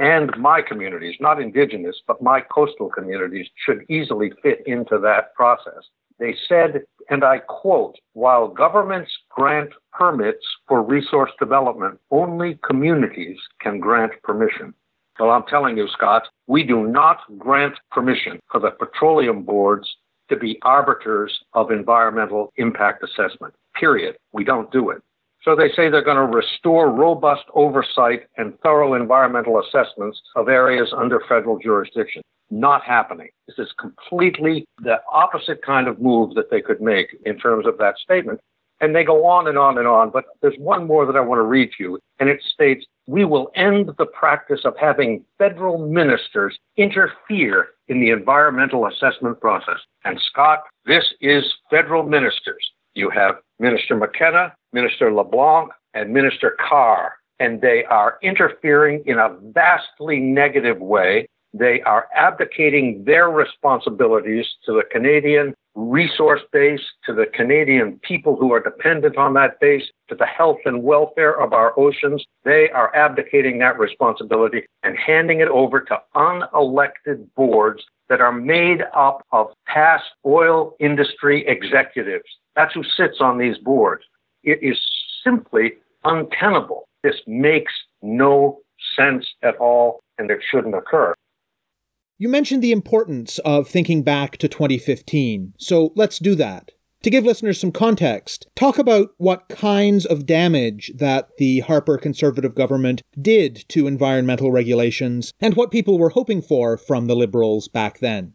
and 0.00 0.32
my 0.38 0.62
communities, 0.62 1.14
not 1.20 1.40
indigenous, 1.40 2.00
but 2.06 2.22
my 2.22 2.40
coastal 2.40 2.88
communities 2.88 3.46
should 3.64 3.84
easily 3.90 4.32
fit 4.42 4.66
into 4.66 4.98
that 4.98 5.34
process. 5.34 5.84
They 6.18 6.34
said, 6.48 6.82
and 7.10 7.22
I 7.22 7.38
quote, 7.38 7.96
while 8.14 8.48
governments 8.48 9.10
grant 9.28 9.70
permits 9.92 10.44
for 10.66 10.82
resource 10.82 11.30
development, 11.38 12.00
only 12.10 12.58
communities 12.66 13.38
can 13.60 13.78
grant 13.78 14.12
permission. 14.22 14.74
Well, 15.18 15.30
I'm 15.30 15.44
telling 15.48 15.76
you, 15.76 15.86
Scott, 15.88 16.22
we 16.46 16.64
do 16.64 16.86
not 16.86 17.18
grant 17.38 17.74
permission 17.90 18.40
for 18.50 18.58
the 18.58 18.70
petroleum 18.70 19.42
boards 19.42 19.86
to 20.30 20.36
be 20.36 20.58
arbiters 20.62 21.38
of 21.52 21.70
environmental 21.70 22.52
impact 22.56 23.04
assessment. 23.04 23.52
Period. 23.74 24.16
We 24.32 24.44
don't 24.44 24.72
do 24.72 24.90
it. 24.90 25.02
So 25.42 25.56
they 25.56 25.68
say 25.70 25.88
they're 25.88 26.04
going 26.04 26.16
to 26.16 26.36
restore 26.36 26.90
robust 26.90 27.44
oversight 27.54 28.24
and 28.36 28.58
thorough 28.60 28.94
environmental 28.94 29.60
assessments 29.60 30.20
of 30.36 30.48
areas 30.48 30.92
under 30.96 31.20
federal 31.28 31.58
jurisdiction. 31.58 32.22
Not 32.50 32.82
happening. 32.82 33.28
This 33.46 33.58
is 33.58 33.72
completely 33.78 34.66
the 34.82 35.00
opposite 35.10 35.62
kind 35.62 35.88
of 35.88 36.00
move 36.00 36.34
that 36.34 36.50
they 36.50 36.60
could 36.60 36.80
make 36.80 37.16
in 37.24 37.38
terms 37.38 37.66
of 37.66 37.78
that 37.78 37.96
statement. 37.98 38.40
And 38.82 38.94
they 38.94 39.04
go 39.04 39.26
on 39.26 39.46
and 39.46 39.56
on 39.56 39.78
and 39.78 39.86
on. 39.86 40.10
But 40.10 40.24
there's 40.42 40.56
one 40.58 40.86
more 40.86 41.06
that 41.06 41.16
I 41.16 41.20
want 41.20 41.38
to 41.38 41.44
read 41.44 41.70
to 41.76 41.82
you. 41.84 41.98
And 42.18 42.28
it 42.28 42.42
states, 42.42 42.84
we 43.06 43.24
will 43.24 43.50
end 43.54 43.90
the 43.98 44.06
practice 44.06 44.60
of 44.64 44.74
having 44.78 45.24
federal 45.38 45.78
ministers 45.78 46.58
interfere 46.76 47.68
in 47.88 48.00
the 48.00 48.10
environmental 48.10 48.86
assessment 48.86 49.40
process. 49.40 49.78
And 50.04 50.20
Scott, 50.20 50.60
this 50.86 51.14
is 51.20 51.44
federal 51.70 52.02
ministers. 52.02 52.70
You 52.94 53.10
have 53.10 53.36
Minister 53.58 53.96
McKenna, 53.96 54.54
Minister 54.72 55.12
LeBlanc, 55.12 55.70
and 55.94 56.12
Minister 56.12 56.56
Carr, 56.68 57.14
and 57.38 57.60
they 57.60 57.84
are 57.84 58.18
interfering 58.22 59.02
in 59.06 59.18
a 59.18 59.36
vastly 59.52 60.20
negative 60.20 60.78
way. 60.78 61.26
They 61.52 61.80
are 61.82 62.06
abdicating 62.14 63.04
their 63.04 63.28
responsibilities 63.28 64.46
to 64.66 64.72
the 64.72 64.84
Canadian 64.90 65.54
resource 65.74 66.42
base, 66.52 66.82
to 67.06 67.12
the 67.12 67.26
Canadian 67.26 67.98
people 68.02 68.36
who 68.36 68.52
are 68.52 68.60
dependent 68.62 69.16
on 69.16 69.34
that 69.34 69.58
base, 69.60 69.84
to 70.08 70.14
the 70.14 70.26
health 70.26 70.58
and 70.64 70.82
welfare 70.82 71.40
of 71.40 71.52
our 71.52 71.78
oceans. 71.78 72.24
They 72.44 72.70
are 72.70 72.94
abdicating 72.94 73.58
that 73.58 73.78
responsibility 73.78 74.66
and 74.82 74.96
handing 74.96 75.40
it 75.40 75.48
over 75.48 75.80
to 75.80 76.00
unelected 76.14 77.26
boards 77.36 77.82
that 78.08 78.20
are 78.20 78.32
made 78.32 78.82
up 78.94 79.24
of 79.32 79.48
past 79.66 80.04
oil 80.26 80.74
industry 80.80 81.46
executives. 81.46 82.28
That's 82.56 82.74
who 82.74 82.82
sits 82.82 83.20
on 83.20 83.38
these 83.38 83.58
boards. 83.58 84.04
It 84.42 84.58
is 84.62 84.78
simply 85.24 85.74
untenable. 86.04 86.88
This 87.02 87.16
makes 87.26 87.72
no 88.02 88.60
sense 88.96 89.26
at 89.42 89.56
all, 89.56 90.00
and 90.18 90.30
it 90.30 90.40
shouldn't 90.50 90.74
occur. 90.74 91.14
You 92.18 92.28
mentioned 92.28 92.62
the 92.62 92.72
importance 92.72 93.38
of 93.40 93.68
thinking 93.68 94.02
back 94.02 94.36
to 94.38 94.48
2015, 94.48 95.54
so 95.58 95.92
let's 95.96 96.18
do 96.18 96.34
that. 96.34 96.72
To 97.02 97.08
give 97.08 97.24
listeners 97.24 97.58
some 97.58 97.72
context, 97.72 98.46
talk 98.54 98.78
about 98.78 99.14
what 99.16 99.48
kinds 99.48 100.04
of 100.04 100.26
damage 100.26 100.92
that 100.96 101.30
the 101.38 101.60
Harper 101.60 101.96
Conservative 101.96 102.54
government 102.54 103.00
did 103.18 103.64
to 103.70 103.86
environmental 103.86 104.52
regulations 104.52 105.32
and 105.40 105.54
what 105.54 105.70
people 105.70 105.98
were 105.98 106.10
hoping 106.10 106.42
for 106.42 106.76
from 106.76 107.06
the 107.06 107.16
Liberals 107.16 107.68
back 107.68 108.00
then. 108.00 108.34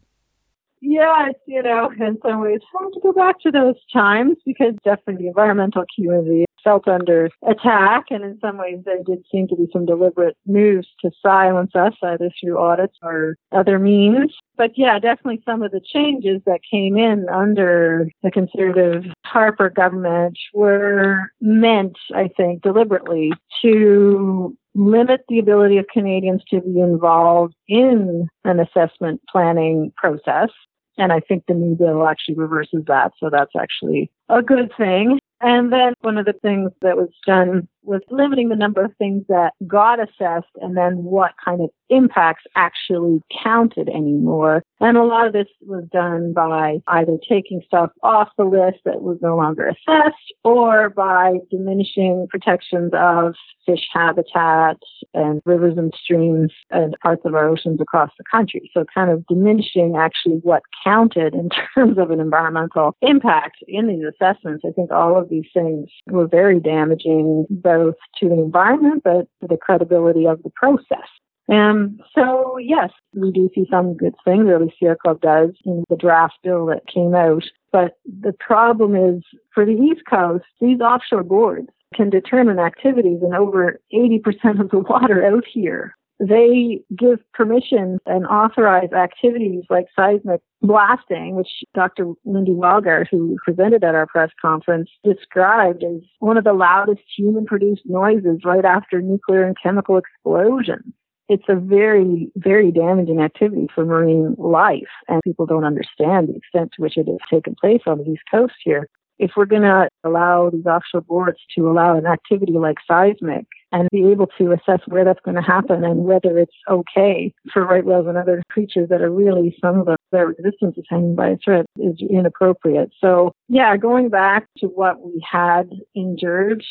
Yeah, 0.80 1.28
it's, 1.30 1.40
you 1.46 1.62
know, 1.62 1.90
in 2.00 2.18
some 2.24 2.40
ways 2.40 2.60
hard 2.72 2.92
to 2.92 3.00
go 3.00 3.12
back 3.12 3.40
to 3.40 3.50
those 3.50 3.76
times 3.92 4.36
because 4.44 4.74
definitely 4.84 5.24
the 5.24 5.28
environmental 5.28 5.84
community 5.94 6.44
felt 6.62 6.88
under 6.88 7.30
attack. 7.48 8.06
And 8.10 8.24
in 8.24 8.38
some 8.40 8.58
ways, 8.58 8.80
there 8.84 9.02
did 9.04 9.24
seem 9.30 9.46
to 9.48 9.56
be 9.56 9.68
some 9.72 9.86
deliberate 9.86 10.36
moves 10.46 10.88
to 11.02 11.10
silence 11.22 11.70
us, 11.76 11.92
either 12.02 12.30
through 12.40 12.58
audits 12.58 12.96
or 13.02 13.36
other 13.52 13.78
means. 13.78 14.34
But 14.56 14.72
yeah, 14.76 14.98
definitely 14.98 15.42
some 15.44 15.62
of 15.62 15.70
the 15.70 15.80
changes 15.80 16.40
that 16.46 16.60
came 16.68 16.96
in 16.96 17.28
under 17.28 18.08
the 18.22 18.30
conservative 18.30 19.04
Harper 19.24 19.70
government 19.70 20.36
were 20.54 21.30
meant, 21.40 21.96
I 22.14 22.28
think, 22.36 22.62
deliberately 22.62 23.32
to 23.62 24.56
limit 24.76 25.22
the 25.28 25.38
ability 25.38 25.78
of 25.78 25.86
Canadians 25.92 26.42
to 26.50 26.60
be 26.60 26.80
involved 26.80 27.54
in 27.66 28.28
an 28.44 28.60
assessment 28.60 29.20
planning 29.30 29.92
process 29.96 30.50
and 30.98 31.12
I 31.12 31.20
think 31.20 31.44
the 31.46 31.54
new 31.54 31.74
bill 31.74 32.06
actually 32.06 32.36
reverses 32.36 32.84
that. 32.86 33.12
So 33.18 33.28
that's 33.30 33.52
actually 33.58 34.10
a 34.28 34.42
good 34.42 34.72
thing. 34.76 35.18
And 35.40 35.72
then 35.72 35.92
one 36.00 36.16
of 36.16 36.24
the 36.24 36.32
things 36.32 36.70
that 36.80 36.96
was 36.96 37.10
done 37.26 37.68
was 37.86 38.02
limiting 38.10 38.48
the 38.48 38.56
number 38.56 38.84
of 38.84 38.94
things 38.96 39.24
that 39.28 39.52
got 39.66 40.00
assessed 40.00 40.52
and 40.60 40.76
then 40.76 41.04
what 41.04 41.32
kind 41.42 41.60
of 41.60 41.70
impacts 41.88 42.44
actually 42.56 43.20
counted 43.44 43.88
anymore. 43.88 44.62
And 44.80 44.96
a 44.96 45.04
lot 45.04 45.26
of 45.26 45.32
this 45.32 45.46
was 45.62 45.84
done 45.92 46.32
by 46.32 46.78
either 46.88 47.16
taking 47.28 47.62
stuff 47.66 47.90
off 48.02 48.28
the 48.36 48.44
list 48.44 48.78
that 48.84 49.02
was 49.02 49.18
no 49.22 49.36
longer 49.36 49.68
assessed 49.68 50.34
or 50.44 50.90
by 50.90 51.34
diminishing 51.50 52.26
protections 52.30 52.90
of 52.94 53.34
fish 53.64 53.86
habitat 53.92 54.76
and 55.14 55.40
rivers 55.44 55.76
and 55.76 55.92
streams 56.00 56.52
and 56.70 56.96
parts 57.02 57.22
of 57.24 57.34
our 57.34 57.48
oceans 57.48 57.80
across 57.80 58.10
the 58.18 58.24
country. 58.30 58.70
So 58.72 58.84
kind 58.94 59.10
of 59.10 59.26
diminishing 59.26 59.94
actually 59.96 60.40
what 60.42 60.62
counted 60.84 61.34
in 61.34 61.48
terms 61.74 61.98
of 61.98 62.10
an 62.10 62.20
environmental 62.20 62.96
impact 63.02 63.56
in 63.66 63.88
these 63.88 64.04
assessments. 64.04 64.64
I 64.66 64.72
think 64.72 64.90
all 64.90 65.18
of 65.18 65.28
these 65.28 65.46
things 65.52 65.88
were 66.06 66.26
very 66.26 66.60
damaging, 66.60 67.46
both 67.76 67.94
to 68.20 68.28
the 68.28 68.34
environment, 68.34 69.02
but 69.04 69.28
to 69.40 69.48
the 69.48 69.56
credibility 69.56 70.26
of 70.26 70.42
the 70.42 70.50
process. 70.50 71.08
And 71.48 72.00
so, 72.12 72.58
yes, 72.58 72.90
we 73.14 73.30
do 73.30 73.48
see 73.54 73.66
some 73.70 73.96
good 73.96 74.14
things, 74.24 74.48
at 74.52 74.60
least 74.60 74.76
Sierra 74.80 74.96
Club 74.96 75.20
does, 75.20 75.50
in 75.64 75.84
the 75.88 75.96
draft 75.96 76.34
bill 76.42 76.66
that 76.66 76.88
came 76.92 77.14
out. 77.14 77.44
But 77.70 77.98
the 78.04 78.32
problem 78.32 78.96
is 78.96 79.22
for 79.54 79.64
the 79.64 79.72
East 79.72 80.02
Coast, 80.10 80.44
these 80.60 80.80
offshore 80.80 81.22
boards 81.22 81.68
can 81.94 82.10
determine 82.10 82.58
activities 82.58 83.20
in 83.22 83.32
over 83.32 83.80
80% 83.94 84.60
of 84.60 84.70
the 84.70 84.80
water 84.80 85.24
out 85.24 85.44
here 85.46 85.94
they 86.18 86.82
give 86.96 87.18
permission 87.34 87.98
and 88.06 88.26
authorize 88.26 88.92
activities 88.92 89.64
like 89.68 89.86
seismic 89.94 90.40
blasting, 90.62 91.36
which 91.36 91.48
Dr. 91.74 92.12
Lindy 92.24 92.52
Weilgart, 92.52 93.06
who 93.10 93.36
presented 93.44 93.84
at 93.84 93.94
our 93.94 94.06
press 94.06 94.30
conference, 94.40 94.90
described 95.04 95.84
as 95.84 96.00
one 96.20 96.38
of 96.38 96.44
the 96.44 96.54
loudest 96.54 97.02
human 97.16 97.44
produced 97.44 97.82
noises 97.84 98.40
right 98.44 98.64
after 98.64 99.02
nuclear 99.02 99.44
and 99.44 99.56
chemical 99.62 99.98
explosions. 99.98 100.92
it's 101.28 101.44
a 101.48 101.56
very, 101.56 102.30
very 102.36 102.70
damaging 102.70 103.20
activity 103.20 103.66
for 103.74 103.84
marine 103.84 104.34
life, 104.38 104.88
and 105.08 105.20
people 105.24 105.44
don't 105.44 105.64
understand 105.64 106.28
the 106.28 106.36
extent 106.36 106.70
to 106.72 106.82
which 106.82 106.96
it 106.96 107.06
has 107.06 107.18
taken 107.28 107.54
place 107.60 107.82
on 107.86 107.98
the 107.98 108.04
East 108.10 108.22
Coast 108.30 108.54
here. 108.64 108.88
If 109.18 109.32
we're 109.36 109.46
going 109.46 109.62
to 109.62 109.88
allow 110.04 110.50
these 110.50 110.66
offshore 110.66 111.00
boards 111.02 111.38
to 111.56 111.68
allow 111.68 111.96
an 111.96 112.06
activity 112.06 112.52
like 112.52 112.76
seismic 112.86 113.46
and 113.72 113.88
be 113.90 114.10
able 114.10 114.28
to 114.38 114.52
assess 114.52 114.80
where 114.86 115.04
that's 115.04 115.20
going 115.24 115.36
to 115.36 115.42
happen 115.42 115.84
and 115.84 116.04
whether 116.04 116.38
it's 116.38 116.54
okay 116.68 117.32
for 117.52 117.64
right 117.64 117.84
whales 117.84 118.06
and 118.06 118.16
other 118.16 118.42
creatures 118.50 118.88
that 118.88 119.00
are 119.00 119.10
really 119.10 119.56
some 119.60 119.80
of 119.80 119.86
them, 119.86 119.96
their 120.12 120.30
existence 120.30 120.76
is 120.76 120.84
hanging 120.88 121.14
by 121.14 121.30
a 121.30 121.36
thread 121.42 121.66
is 121.76 122.00
inappropriate. 122.08 122.90
So 123.00 123.32
yeah, 123.48 123.76
going 123.76 124.08
back 124.08 124.46
to 124.58 124.66
what 124.66 125.04
we 125.04 125.24
had 125.30 125.70
in 125.94 126.16
George 126.20 126.66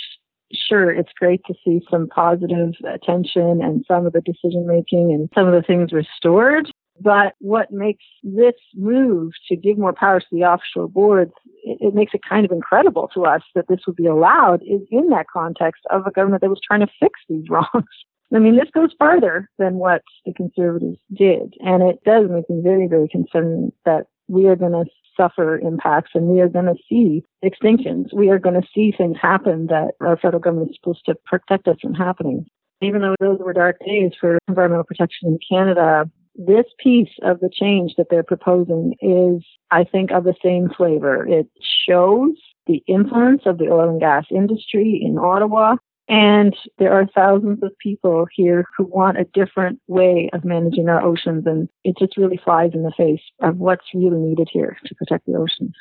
sure, 0.54 0.92
it's 0.92 1.12
great 1.20 1.42
to 1.48 1.54
see 1.64 1.82
some 1.90 2.08
positive 2.08 2.74
attention 2.88 3.62
and 3.62 3.84
some 3.88 4.06
of 4.06 4.14
the 4.14 4.22
decision 4.22 4.68
making 4.68 5.12
and 5.12 5.30
some 5.34 5.48
of 5.48 5.54
the 5.54 5.66
things 5.66 5.92
restored. 5.92 6.70
But 7.00 7.34
what 7.40 7.72
makes 7.72 8.04
this 8.24 8.56
move 8.74 9.34
to 9.50 9.56
give 9.56 9.78
more 9.78 9.94
powers 9.94 10.24
to 10.30 10.36
the 10.36 10.46
offshore 10.46 10.88
boards, 10.88 11.34
it, 11.64 11.78
it, 11.82 11.94
makes 11.94 12.14
it 12.14 12.22
kind 12.28 12.46
of 12.46 12.52
incredible 12.52 13.10
to 13.14 13.26
us 13.26 13.42
that 13.54 13.68
this 13.68 13.82
would 13.86 13.98
be 13.98 14.06
allowed 14.06 14.62
is 14.64 14.82
in 14.92 15.10
that 15.10 15.28
context 15.32 15.84
of 15.90 16.08
a 16.08 16.12
government 16.12 16.42
that 16.42 16.50
was 16.50 16.62
trying 16.66 16.80
to 16.80 16.92
fix 17.00 17.20
these 17.28 17.46
wrongs. 17.50 17.86
I 18.34 18.40
mean, 18.40 18.56
this 18.56 18.70
goes 18.74 18.90
farther 18.98 19.50
than 19.60 19.76
what 19.76 20.02
the 20.26 20.34
conservatives 20.34 20.98
did. 21.14 21.54
And 21.60 21.84
it 21.84 22.04
does 22.06 22.30
make 22.30 22.50
me 22.50 22.62
very, 22.62 22.88
very 22.88 23.08
concerned 23.08 23.72
that 23.86 24.08
we 24.28 24.48
are 24.48 24.56
going 24.56 24.72
to 24.72 24.86
suffer 25.16 25.60
impacts 25.60 26.12
and 26.14 26.28
we 26.28 26.42
are 26.42 26.50
going 26.50 26.66
to 26.66 26.76
see 26.90 27.24
extinctions. 27.44 28.14
We 28.14 28.30
are 28.30 28.40
going 28.40 28.60
to 28.60 28.68
see 28.74 28.92
things 28.92 29.18
happen 29.22 29.68
that 29.68 29.92
our 30.02 30.18
federal 30.18 30.42
government 30.42 30.72
is 30.72 30.78
supposed 30.82 31.06
to 31.06 31.16
protect 31.26 31.68
us 31.68 31.78
from 31.82 31.94
happening. 31.94 32.46
Even 32.82 33.02
though 33.02 33.16
those 33.20 33.40
were 33.40 33.54
dark 33.54 33.78
days 33.86 34.12
for 34.20 34.38
environmental 34.48 34.84
protection 34.84 35.30
in 35.30 35.40
Canada, 35.50 36.10
this 36.36 36.66
piece 36.80 37.12
of 37.24 37.40
the 37.40 37.50
change 37.50 37.94
that 37.98 38.08
they're 38.10 38.24
proposing 38.24 38.96
is, 39.02 39.44
I 39.72 39.84
think, 39.84 40.12
of 40.12 40.24
the 40.24 40.36
same 40.44 40.70
flavor. 40.70 41.26
It 41.28 41.48
shows 41.88 42.34
the 42.68 42.84
influence 42.88 43.44
of 43.46 43.58
the 43.58 43.70
oil 43.70 43.90
and 43.90 44.00
gas 44.00 44.26
industry 44.32 45.00
in 45.04 45.18
Ottawa 45.18 45.76
and 46.08 46.56
there 46.78 46.94
are 46.94 47.08
thousands 47.08 47.64
of 47.64 47.78
people 47.80 48.28
here 48.36 48.66
who 48.78 48.84
want 48.86 49.18
a 49.18 49.28
different 49.34 49.80
way 49.88 50.30
of 50.34 50.46
managing 50.46 50.88
our 50.88 51.02
oceans. 51.02 51.46
And 51.48 51.68
it 51.84 51.98
just 51.98 52.18
really 52.18 52.40
flies 52.44 52.72
in 52.74 52.84
the 52.84 52.94
face 52.96 53.22
of 53.42 53.58
what's 53.58 53.86
really 53.94 54.20
needed 54.20 54.50
here 54.52 54.78
to 54.86 54.96
protect 54.96 55.26
the 55.26 55.34
oceans. 55.34 55.74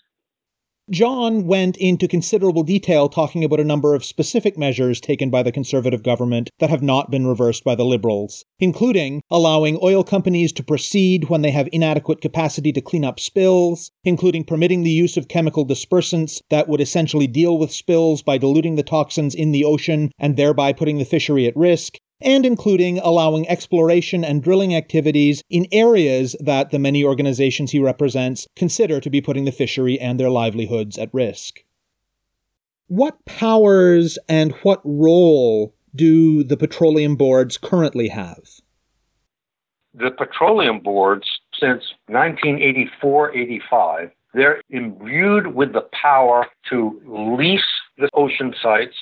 John 0.91 1.47
went 1.47 1.79
into 1.79 2.07
considerable 2.07 2.63
detail 2.63 3.09
talking 3.09 3.43
about 3.43 3.59
a 3.59 3.65
number 3.65 3.95
of 3.95 4.05
specific 4.05 4.59
measures 4.59 5.01
taken 5.01 5.31
by 5.31 5.43
the 5.43 5.51
Conservative 5.51 6.03
government 6.03 6.51
that 6.59 6.69
have 6.69 6.83
not 6.83 7.11
been 7.11 7.27
reversed 7.27 7.65
by 7.65 7.75
the 7.75 7.87
Liberals, 7.87 8.45
including 8.59 9.23
allowing 9.31 9.79
oil 9.83 10.05
companies 10.05 10.53
to 10.53 10.63
proceed 10.63 11.31
when 11.31 11.41
they 11.41 11.53
have 11.53 11.71
inadequate 11.73 12.21
capacity 12.21 12.71
to 12.71 12.83
clean 12.83 13.03
up 13.03 13.19
spills, 13.19 13.93
including 14.05 14.45
permitting 14.45 14.83
the 14.83 14.91
use 14.91 15.17
of 15.17 15.27
chemical 15.27 15.67
dispersants 15.67 16.43
that 16.51 16.69
would 16.69 16.83
essentially 16.83 17.27
deal 17.27 17.57
with 17.57 17.73
spills 17.73 18.23
by 18.23 18.37
diluting 18.37 18.77
the 18.77 18.83
toxins 18.83 19.35
in 19.35 19.53
the 19.53 19.65
ocean 19.65 20.13
and 20.19 20.37
thereby 20.37 20.71
putting 20.71 20.99
the 20.99 21.07
fishery 21.07 21.47
at 21.47 21.57
risk, 21.57 21.97
and 22.25 22.47
including 22.47 22.99
allowing 22.99 23.49
exploration 23.49 24.25
and 24.25 24.43
drilling 24.43 24.75
activities 24.75 25.43
in 25.51 25.67
areas 25.71 26.35
that 26.41 26.71
the 26.71 26.79
many 26.79 27.05
organizations 27.05 27.71
he 27.71 27.79
represents 27.79 28.49
consider 28.57 28.99
to 29.01 29.11
be 29.11 29.21
putting 29.21 29.45
the 29.45 29.53
fishery 29.53 30.01
and 30.01 30.19
their 30.19 30.31
livelihoods 30.31 30.99
at 30.99 31.13
risk. 31.13 31.63
What 32.89 33.25
powers 33.25 34.19
and 34.29 34.53
what 34.63 34.81
role 34.85 35.75
do 35.95 36.43
the 36.43 36.57
petroleum 36.57 37.17
boards 37.17 37.57
currently 37.57 38.09
have? 38.09 38.41
The 39.95 40.11
petroleum 40.11 40.81
boards, 40.81 41.29
since 41.59 41.85
1984 42.09 43.37
85, 43.37 44.11
they're 44.35 44.61
imbued 44.69 45.55
with 45.55 45.73
the 45.73 45.87
power 45.93 46.47
to 46.71 47.01
lease 47.07 47.63
the 47.97 48.09
ocean 48.15 48.53
sites 48.61 48.97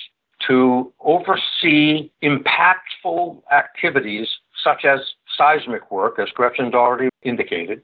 to 0.46 0.92
oversee 1.00 2.10
impactful 2.22 3.42
activities 3.52 4.28
such 4.62 4.84
as 4.84 5.00
seismic 5.36 5.90
work, 5.90 6.18
as 6.18 6.28
Gretchen's 6.30 6.74
already 6.74 7.08
indicated. 7.22 7.82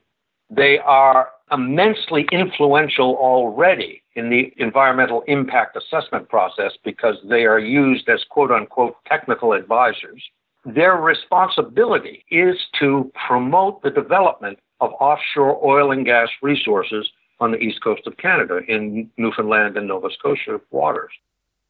They 0.49 0.79
are 0.79 1.29
immensely 1.51 2.27
influential 2.31 3.15
already 3.15 4.01
in 4.15 4.29
the 4.29 4.51
environmental 4.57 5.23
impact 5.27 5.77
assessment 5.77 6.27
process 6.29 6.71
because 6.83 7.15
they 7.23 7.45
are 7.45 7.59
used 7.59 8.09
as 8.09 8.23
quote 8.29 8.51
unquote 8.51 8.95
technical 9.05 9.53
advisors. 9.53 10.23
Their 10.65 10.95
responsibility 10.95 12.25
is 12.31 12.55
to 12.79 13.11
promote 13.27 13.81
the 13.81 13.91
development 13.91 14.59
of 14.81 14.91
offshore 14.99 15.63
oil 15.63 15.91
and 15.91 16.05
gas 16.05 16.29
resources 16.41 17.09
on 17.39 17.51
the 17.51 17.57
east 17.57 17.81
coast 17.81 18.05
of 18.05 18.17
Canada 18.17 18.59
in 18.67 19.09
Newfoundland 19.17 19.77
and 19.77 19.87
Nova 19.87 20.09
Scotia 20.17 20.59
waters 20.71 21.11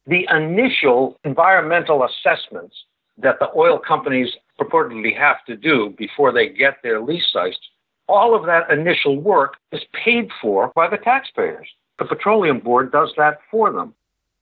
the 0.10 0.28
initial 0.36 1.18
environmental 1.24 2.04
assessments 2.04 2.76
that 3.18 3.38
the 3.40 3.50
oil 3.56 3.78
companies 3.78 4.30
purportedly 4.60 5.16
have 5.16 5.38
to 5.46 5.56
do 5.56 5.94
before 5.98 6.34
they 6.34 6.50
get 6.50 6.78
their 6.82 7.00
lease 7.00 7.28
sites, 7.32 7.60
all 8.08 8.36
of 8.36 8.46
that 8.46 8.70
initial 8.72 9.20
work 9.22 9.58
is 9.72 9.82
paid 9.94 10.30
for 10.42 10.72
by 10.76 10.90
the 10.90 10.98
taxpayers. 10.98 11.68
The 12.00 12.06
Petroleum 12.06 12.60
Board 12.60 12.92
does 12.92 13.14
that 13.18 13.40
for 13.52 13.72
them. 13.72 13.94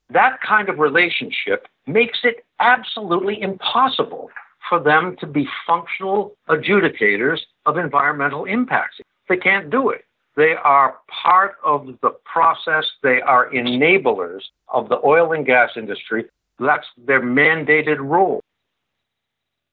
That 0.09 0.39
kind 0.41 0.69
of 0.69 0.79
relationship 0.79 1.67
makes 1.85 2.19
it 2.23 2.45
absolutely 2.59 3.41
impossible 3.41 4.29
for 4.69 4.81
them 4.81 5.17
to 5.19 5.27
be 5.27 5.47
functional 5.65 6.33
adjudicators 6.47 7.39
of 7.65 7.77
environmental 7.77 8.45
impacts. 8.45 8.97
They 9.27 9.37
can't 9.37 9.69
do 9.69 9.89
it. 9.89 10.05
They 10.37 10.53
are 10.63 10.97
part 11.23 11.55
of 11.65 11.87
the 12.03 12.11
process. 12.23 12.85
They 13.01 13.21
are 13.21 13.49
enablers 13.49 14.43
of 14.69 14.87
the 14.87 14.99
oil 15.03 15.33
and 15.33 15.45
gas 15.45 15.71
industry. 15.75 16.25
That's 16.59 16.85
their 16.95 17.21
mandated 17.21 17.97
role. 17.99 18.41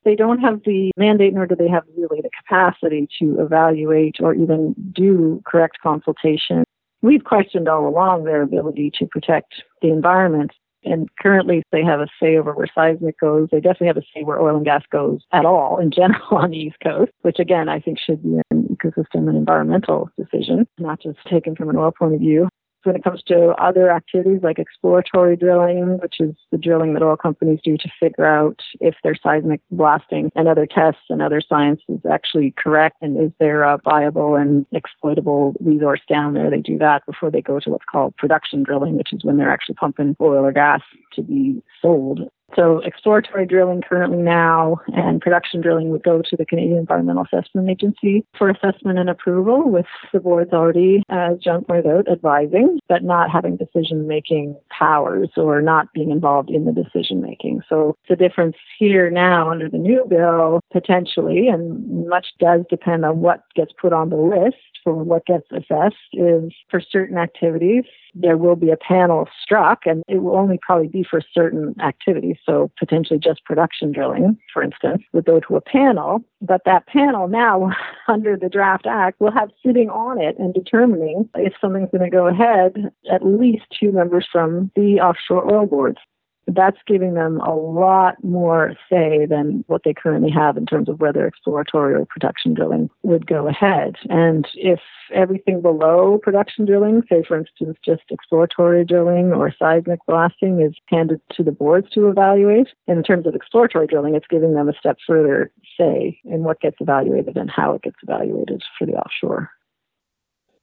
They 0.04 0.14
don't 0.14 0.38
have 0.40 0.62
the 0.64 0.90
mandate, 0.96 1.34
nor 1.34 1.46
do 1.46 1.54
they 1.54 1.68
have 1.68 1.84
really 1.96 2.22
the 2.22 2.30
capacity 2.30 3.08
to 3.20 3.40
evaluate 3.40 4.16
or 4.20 4.34
even 4.34 4.74
do 4.92 5.42
correct 5.46 5.78
consultation. 5.82 6.64
We've 7.02 7.24
questioned 7.24 7.68
all 7.68 7.86
along 7.86 8.24
their 8.24 8.42
ability 8.42 8.92
to 8.98 9.06
protect 9.06 9.62
the 9.82 9.88
environment. 9.88 10.52
And 10.84 11.08
currently, 11.20 11.62
they 11.72 11.82
have 11.82 12.00
a 12.00 12.06
say 12.20 12.36
over 12.36 12.52
where 12.52 12.66
seismic 12.74 13.18
goes. 13.18 13.48
They 13.50 13.60
definitely 13.60 13.88
have 13.88 13.96
a 13.96 14.02
say 14.14 14.22
where 14.22 14.40
oil 14.40 14.56
and 14.56 14.64
gas 14.64 14.82
goes 14.90 15.20
at 15.32 15.46
all 15.46 15.78
in 15.78 15.90
general 15.90 16.20
on 16.30 16.50
the 16.50 16.58
East 16.58 16.76
Coast, 16.82 17.12
which 17.22 17.38
again, 17.38 17.68
I 17.68 17.80
think 17.80 17.98
should 17.98 18.22
be 18.22 18.40
an 18.50 18.68
ecosystem 18.70 19.28
and 19.28 19.36
environmental 19.36 20.10
decision, 20.18 20.66
not 20.78 21.00
just 21.00 21.18
taken 21.30 21.56
from 21.56 21.70
an 21.70 21.76
oil 21.76 21.92
point 21.92 22.14
of 22.14 22.20
view 22.20 22.48
when 22.84 22.96
it 22.96 23.04
comes 23.04 23.22
to 23.24 23.48
other 23.58 23.90
activities 23.90 24.40
like 24.42 24.58
exploratory 24.58 25.36
drilling, 25.36 25.98
which 26.02 26.16
is 26.20 26.34
the 26.50 26.58
drilling 26.58 26.94
that 26.94 27.02
oil 27.02 27.16
companies 27.16 27.60
do 27.62 27.76
to 27.76 27.88
figure 28.00 28.26
out 28.26 28.60
if 28.80 28.94
their 29.02 29.14
seismic 29.14 29.60
blasting 29.70 30.30
and 30.34 30.48
other 30.48 30.66
tests 30.66 31.02
and 31.08 31.22
other 31.22 31.40
science 31.40 31.80
is 31.88 32.00
actually 32.10 32.54
correct 32.56 32.96
and 33.00 33.18
is 33.20 33.32
there 33.38 33.62
a 33.62 33.78
viable 33.84 34.36
and 34.36 34.66
exploitable 34.72 35.54
resource 35.60 36.00
down 36.08 36.34
there. 36.34 36.50
They 36.50 36.60
do 36.60 36.78
that 36.78 37.04
before 37.06 37.30
they 37.30 37.42
go 37.42 37.60
to 37.60 37.70
what's 37.70 37.84
called 37.90 38.16
production 38.16 38.62
drilling, 38.62 38.96
which 38.96 39.12
is 39.12 39.24
when 39.24 39.36
they're 39.36 39.50
actually 39.50 39.76
pumping 39.76 40.16
oil 40.20 40.44
or 40.44 40.52
gas 40.52 40.82
to 41.14 41.22
be 41.22 41.62
sold. 41.80 42.20
So 42.56 42.78
exploratory 42.84 43.46
drilling 43.46 43.82
currently 43.82 44.18
now 44.18 44.76
and 44.88 45.20
production 45.20 45.60
drilling 45.60 45.90
would 45.90 46.04
go 46.04 46.22
to 46.22 46.36
the 46.36 46.46
Canadian 46.46 46.78
Environmental 46.78 47.24
Assessment 47.24 47.68
Agency 47.68 48.24
for 48.38 48.48
assessment 48.48 48.98
and 48.98 49.10
approval 49.10 49.68
with 49.70 49.86
the 50.12 50.20
boards 50.20 50.52
already, 50.52 51.02
as 51.08 51.38
John 51.38 51.64
pointed 51.64 51.86
out, 51.86 52.08
advising, 52.08 52.78
but 52.88 53.02
not 53.02 53.30
having 53.30 53.56
decision 53.56 54.06
making 54.06 54.56
powers 54.70 55.30
or 55.36 55.62
not 55.62 55.92
being 55.92 56.10
involved 56.10 56.50
in 56.50 56.64
the 56.64 56.72
decision 56.72 57.20
making. 57.20 57.62
So 57.68 57.96
the 58.08 58.16
difference 58.16 58.56
here 58.78 59.10
now 59.10 59.50
under 59.50 59.68
the 59.68 59.78
new 59.78 60.04
bill, 60.08 60.60
potentially, 60.72 61.48
and 61.48 62.08
much 62.08 62.26
does 62.38 62.62
depend 62.70 63.04
on 63.04 63.20
what 63.20 63.42
gets 63.56 63.72
put 63.80 63.92
on 63.92 64.10
the 64.10 64.16
list 64.16 64.56
for 64.84 64.94
what 64.94 65.26
gets 65.26 65.50
assessed 65.50 65.96
is 66.12 66.52
for 66.70 66.80
certain 66.80 67.16
activities, 67.16 67.84
there 68.14 68.36
will 68.36 68.56
be 68.56 68.70
a 68.70 68.76
panel 68.76 69.28
struck 69.42 69.86
and 69.86 70.02
it 70.08 70.22
will 70.22 70.36
only 70.36 70.58
probably 70.60 70.88
be 70.88 71.04
for 71.08 71.20
certain 71.32 71.74
activities. 71.80 72.36
So 72.46 72.70
potentially 72.78 73.18
just 73.18 73.44
production 73.44 73.92
drilling, 73.92 74.38
for 74.52 74.62
instance, 74.62 75.02
would 75.12 75.24
go 75.24 75.40
to 75.40 75.56
a 75.56 75.60
panel. 75.60 76.22
But 76.40 76.62
that 76.64 76.86
panel 76.86 77.28
now, 77.28 77.70
under 78.08 78.36
the 78.36 78.48
draft 78.48 78.86
act, 78.86 79.20
will 79.20 79.32
have 79.32 79.50
sitting 79.64 79.90
on 79.90 80.20
it 80.20 80.38
and 80.38 80.54
determining 80.54 81.28
if 81.34 81.54
something's 81.60 81.90
going 81.90 82.08
to 82.08 82.16
go 82.16 82.26
ahead 82.26 82.92
at 83.10 83.24
least 83.24 83.64
two 83.78 83.92
members 83.92 84.26
from 84.30 84.70
the 84.76 85.00
offshore 85.00 85.52
oil 85.52 85.66
boards. 85.66 85.98
That's 86.46 86.78
giving 86.86 87.14
them 87.14 87.40
a 87.40 87.54
lot 87.54 88.22
more 88.22 88.74
say 88.90 89.26
than 89.26 89.64
what 89.66 89.82
they 89.84 89.94
currently 89.94 90.30
have 90.30 90.56
in 90.56 90.66
terms 90.66 90.88
of 90.88 91.00
whether 91.00 91.26
exploratory 91.26 91.94
or 91.94 92.06
production 92.06 92.54
drilling 92.54 92.90
would 93.02 93.26
go 93.26 93.48
ahead. 93.48 93.96
And 94.08 94.46
if 94.54 94.80
everything 95.12 95.62
below 95.62 96.18
production 96.22 96.64
drilling, 96.66 97.02
say 97.08 97.22
for 97.26 97.38
instance 97.38 97.78
just 97.84 98.02
exploratory 98.10 98.84
drilling 98.84 99.32
or 99.32 99.52
seismic 99.58 100.00
blasting, 100.06 100.60
is 100.60 100.74
handed 100.88 101.20
to 101.32 101.42
the 101.42 101.52
boards 101.52 101.88
to 101.90 102.08
evaluate, 102.08 102.68
in 102.86 103.02
terms 103.02 103.26
of 103.26 103.34
exploratory 103.34 103.86
drilling, 103.86 104.14
it's 104.14 104.26
giving 104.28 104.54
them 104.54 104.68
a 104.68 104.74
step 104.74 104.98
further 105.06 105.50
say 105.78 106.18
in 106.24 106.44
what 106.44 106.60
gets 106.60 106.76
evaluated 106.80 107.36
and 107.36 107.50
how 107.50 107.74
it 107.74 107.82
gets 107.82 107.96
evaluated 108.02 108.62
for 108.78 108.86
the 108.86 108.92
offshore. 108.92 109.50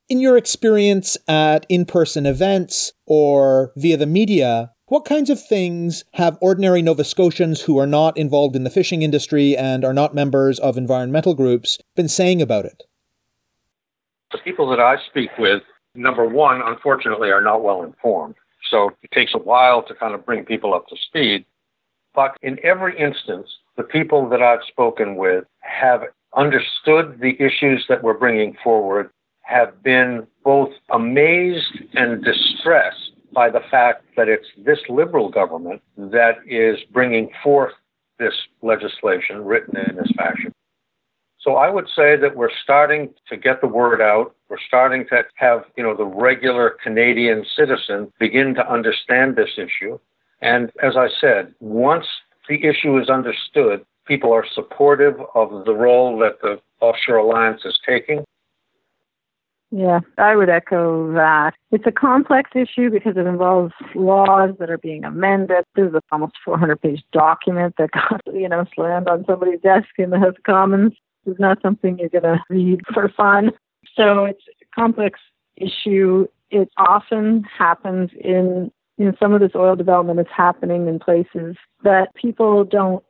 In 0.09 0.19
your 0.19 0.35
experience 0.35 1.15
at 1.27 1.65
in 1.69 1.85
person 1.85 2.25
events 2.25 2.91
or 3.07 3.71
via 3.77 3.95
the 3.95 4.05
media, 4.05 4.71
what 4.91 5.05
kinds 5.05 5.29
of 5.29 5.41
things 5.41 6.03
have 6.15 6.37
ordinary 6.41 6.81
Nova 6.81 7.05
Scotians 7.05 7.61
who 7.61 7.77
are 7.77 7.87
not 7.87 8.17
involved 8.17 8.57
in 8.57 8.65
the 8.65 8.69
fishing 8.69 9.03
industry 9.03 9.55
and 9.55 9.85
are 9.85 9.93
not 9.93 10.13
members 10.13 10.59
of 10.59 10.77
environmental 10.77 11.33
groups 11.33 11.79
been 11.95 12.09
saying 12.09 12.41
about 12.41 12.65
it? 12.65 12.83
The 14.33 14.39
people 14.39 14.69
that 14.69 14.81
I 14.81 14.97
speak 15.09 15.29
with, 15.39 15.63
number 15.95 16.25
one, 16.25 16.61
unfortunately, 16.61 17.29
are 17.29 17.39
not 17.39 17.63
well 17.63 17.83
informed. 17.83 18.35
So 18.69 18.91
it 19.01 19.11
takes 19.11 19.33
a 19.33 19.37
while 19.37 19.81
to 19.83 19.95
kind 19.95 20.13
of 20.13 20.25
bring 20.25 20.43
people 20.43 20.73
up 20.73 20.89
to 20.89 20.97
speed. 20.97 21.45
But 22.13 22.35
in 22.41 22.59
every 22.61 22.99
instance, 22.99 23.47
the 23.77 23.83
people 23.83 24.27
that 24.27 24.41
I've 24.41 24.65
spoken 24.67 25.15
with 25.15 25.45
have 25.61 26.03
understood 26.35 27.21
the 27.21 27.41
issues 27.41 27.85
that 27.87 28.03
we're 28.03 28.17
bringing 28.17 28.57
forward, 28.61 29.09
have 29.43 29.81
been 29.83 30.27
both 30.43 30.71
amazed 30.89 31.79
and 31.93 32.21
distressed 32.25 33.10
by 33.33 33.49
the 33.49 33.61
fact 33.71 34.03
that 34.17 34.27
it's 34.27 34.47
this 34.57 34.79
liberal 34.89 35.29
government 35.29 35.81
that 35.97 36.37
is 36.45 36.79
bringing 36.91 37.29
forth 37.43 37.73
this 38.19 38.33
legislation 38.61 39.43
written 39.43 39.77
in 39.77 39.95
this 39.95 40.11
fashion. 40.17 40.53
So 41.39 41.55
I 41.55 41.69
would 41.71 41.87
say 41.95 42.15
that 42.17 42.35
we're 42.35 42.55
starting 42.63 43.13
to 43.29 43.35
get 43.35 43.61
the 43.61 43.67
word 43.67 43.99
out. 43.99 44.35
We're 44.47 44.59
starting 44.67 45.07
to 45.07 45.23
have, 45.35 45.63
you 45.75 45.83
know, 45.83 45.95
the 45.95 46.05
regular 46.05 46.77
Canadian 46.83 47.43
citizen 47.55 48.13
begin 48.19 48.53
to 48.55 48.71
understand 48.71 49.35
this 49.35 49.57
issue. 49.57 49.97
And 50.41 50.71
as 50.83 50.95
I 50.95 51.07
said, 51.19 51.55
once 51.59 52.05
the 52.47 52.63
issue 52.63 52.99
is 52.99 53.09
understood, 53.09 53.83
people 54.05 54.31
are 54.31 54.45
supportive 54.53 55.19
of 55.33 55.65
the 55.65 55.73
role 55.73 56.17
that 56.19 56.41
the 56.41 56.61
Offshore 56.79 57.17
Alliance 57.17 57.61
is 57.65 57.79
taking. 57.87 58.23
Yeah, 59.71 60.01
I 60.17 60.35
would 60.35 60.49
echo 60.49 61.13
that. 61.13 61.53
It's 61.71 61.85
a 61.87 61.93
complex 61.93 62.51
issue 62.53 62.89
because 62.89 63.15
it 63.15 63.25
involves 63.25 63.73
laws 63.95 64.51
that 64.59 64.69
are 64.69 64.77
being 64.77 65.05
amended. 65.05 65.63
There's 65.75 65.93
a 65.93 66.01
almost 66.11 66.33
400 66.43 66.81
page 66.81 67.01
document 67.13 67.75
that 67.77 67.91
got, 67.91 68.21
you 68.33 68.49
know, 68.49 68.65
slammed 68.75 69.07
on 69.07 69.23
somebody's 69.25 69.61
desk 69.61 69.87
in 69.97 70.09
the 70.09 70.19
House 70.19 70.35
of 70.37 70.43
Commons. 70.43 70.93
It's 71.25 71.39
not 71.39 71.61
something 71.61 71.97
you're 71.97 72.09
going 72.09 72.23
to 72.23 72.43
read 72.49 72.81
for 72.93 73.07
fun. 73.15 73.51
So 73.95 74.25
it's 74.25 74.43
a 74.61 74.75
complex 74.75 75.19
issue. 75.55 76.27
It 76.49 76.69
often 76.77 77.43
happens 77.57 78.09
in, 78.19 78.71
you 78.97 79.05
know, 79.05 79.13
some 79.21 79.33
of 79.33 79.39
this 79.39 79.51
oil 79.55 79.77
development 79.77 80.19
is 80.19 80.27
happening 80.35 80.87
in 80.89 80.99
places 80.99 81.55
that 81.83 82.13
people 82.15 82.65
don't 82.65 83.03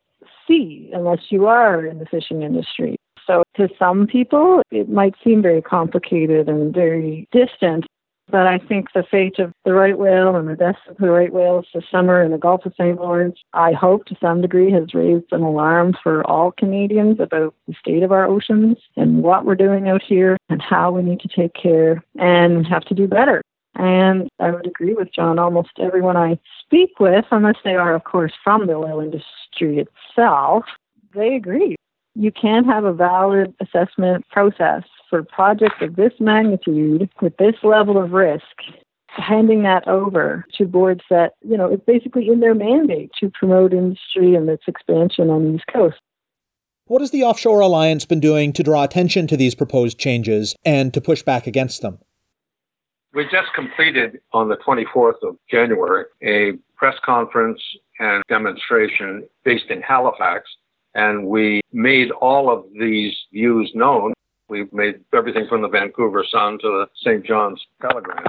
see 0.47 0.91
unless 0.93 1.19
you 1.29 1.47
are 1.47 1.83
in 1.83 1.97
the 1.97 2.05
fishing 2.05 2.43
industry. 2.43 2.97
So 3.27 3.43
to 3.55 3.69
some 3.77 4.07
people, 4.07 4.61
it 4.71 4.89
might 4.89 5.15
seem 5.23 5.41
very 5.41 5.61
complicated 5.61 6.49
and 6.49 6.73
very 6.73 7.27
distant. 7.31 7.85
But 8.29 8.47
I 8.47 8.59
think 8.59 8.93
the 8.93 9.03
fate 9.03 9.39
of 9.39 9.51
the 9.65 9.73
right 9.73 9.97
whale 9.97 10.37
and 10.37 10.47
the 10.47 10.55
deaths 10.55 10.79
of 10.87 10.95
the 10.97 11.09
right 11.09 11.33
whales 11.33 11.65
this 11.73 11.83
summer 11.91 12.23
in 12.23 12.31
the 12.31 12.37
Gulf 12.37 12.65
of 12.65 12.73
St. 12.79 12.97
Lawrence, 12.97 13.37
I 13.53 13.73
hope 13.73 14.05
to 14.05 14.15
some 14.21 14.41
degree 14.41 14.71
has 14.71 14.93
raised 14.93 15.25
an 15.31 15.41
alarm 15.41 15.97
for 16.01 16.25
all 16.25 16.53
Canadians 16.53 17.19
about 17.19 17.53
the 17.67 17.73
state 17.77 18.03
of 18.03 18.13
our 18.13 18.25
oceans 18.25 18.77
and 18.95 19.21
what 19.21 19.45
we're 19.45 19.55
doing 19.55 19.89
out 19.89 20.01
here 20.01 20.37
and 20.47 20.61
how 20.61 20.91
we 20.91 21.03
need 21.03 21.19
to 21.19 21.27
take 21.27 21.53
care 21.53 22.01
and 22.17 22.65
have 22.65 22.85
to 22.85 22.95
do 22.95 23.05
better. 23.05 23.41
And 23.75 24.29
I 24.39 24.51
would 24.51 24.67
agree 24.67 24.93
with 24.93 25.13
John. 25.13 25.37
Almost 25.37 25.71
everyone 25.79 26.15
I 26.15 26.39
speak 26.63 26.99
with, 26.99 27.25
unless 27.31 27.57
they 27.63 27.75
are, 27.75 27.95
of 27.95 28.05
course, 28.05 28.33
from 28.43 28.67
the 28.67 28.73
oil 28.73 29.01
industry 29.01 29.85
itself, 29.85 30.65
they 31.13 31.35
agree. 31.35 31.75
You 32.15 32.31
can't 32.31 32.65
have 32.65 32.83
a 32.83 32.93
valid 32.93 33.53
assessment 33.61 34.27
process 34.29 34.83
for 35.09 35.23
projects 35.23 35.81
of 35.81 35.95
this 35.95 36.13
magnitude 36.19 37.09
with 37.21 37.37
this 37.37 37.55
level 37.63 38.01
of 38.01 38.11
risk 38.11 38.45
handing 39.07 39.63
that 39.63 39.87
over 39.87 40.45
to 40.57 40.65
boards 40.65 41.01
that, 41.09 41.33
you 41.41 41.57
know, 41.57 41.67
it's 41.67 41.83
basically 41.85 42.27
in 42.27 42.39
their 42.39 42.55
mandate 42.55 43.11
to 43.19 43.29
promote 43.29 43.73
industry 43.73 44.35
and 44.35 44.49
its 44.49 44.63
expansion 44.67 45.29
on 45.29 45.43
the 45.43 45.55
East 45.55 45.65
Coast. 45.71 45.97
What 46.85 47.01
has 47.01 47.11
the 47.11 47.23
Offshore 47.23 47.61
Alliance 47.61 48.05
been 48.05 48.19
doing 48.19 48.53
to 48.53 48.63
draw 48.63 48.83
attention 48.83 49.27
to 49.27 49.37
these 49.37 49.55
proposed 49.55 49.99
changes 49.99 50.55
and 50.65 50.93
to 50.93 51.01
push 51.01 51.23
back 51.23 51.47
against 51.47 51.81
them? 51.81 51.99
We 53.13 53.23
just 53.25 53.53
completed 53.53 54.19
on 54.33 54.47
the 54.49 54.57
24th 54.57 55.21
of 55.23 55.35
January 55.49 56.05
a 56.23 56.53
press 56.75 56.95
conference 57.03 57.61
and 57.99 58.23
demonstration 58.29 59.27
based 59.43 59.69
in 59.69 59.81
Halifax 59.81 60.49
and 60.93 61.25
we 61.25 61.61
made 61.71 62.11
all 62.11 62.51
of 62.51 62.65
these 62.79 63.15
views 63.31 63.71
known. 63.73 64.13
We 64.49 64.67
made 64.71 64.99
everything 65.13 65.47
from 65.47 65.61
the 65.61 65.69
Vancouver 65.69 66.25
Sun 66.29 66.59
to 66.59 66.67
the 66.67 66.87
St. 66.95 67.25
John's 67.25 67.65
Telegram. 67.81 68.25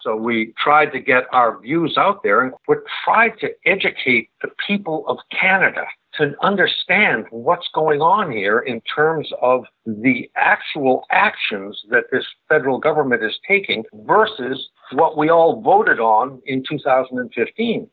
So 0.00 0.14
we 0.14 0.54
tried 0.56 0.92
to 0.92 1.00
get 1.00 1.24
our 1.32 1.60
views 1.60 1.96
out 1.98 2.22
there 2.22 2.42
and 2.42 2.52
we 2.68 2.76
tried 3.04 3.38
to 3.40 3.50
educate 3.64 4.30
the 4.40 4.50
people 4.66 5.04
of 5.08 5.18
Canada 5.32 5.84
to 6.16 6.34
understand 6.42 7.26
what's 7.30 7.68
going 7.74 8.00
on 8.00 8.30
here 8.30 8.60
in 8.60 8.80
terms 8.82 9.28
of 9.42 9.64
the 9.84 10.30
actual 10.36 11.04
actions 11.10 11.82
that 11.90 12.04
this 12.10 12.24
federal 12.48 12.78
government 12.78 13.22
is 13.22 13.38
taking 13.46 13.84
versus 14.06 14.68
what 14.92 15.18
we 15.18 15.28
all 15.28 15.60
voted 15.60 15.98
on 15.98 16.40
in 16.46 16.62
2015. 16.68 17.88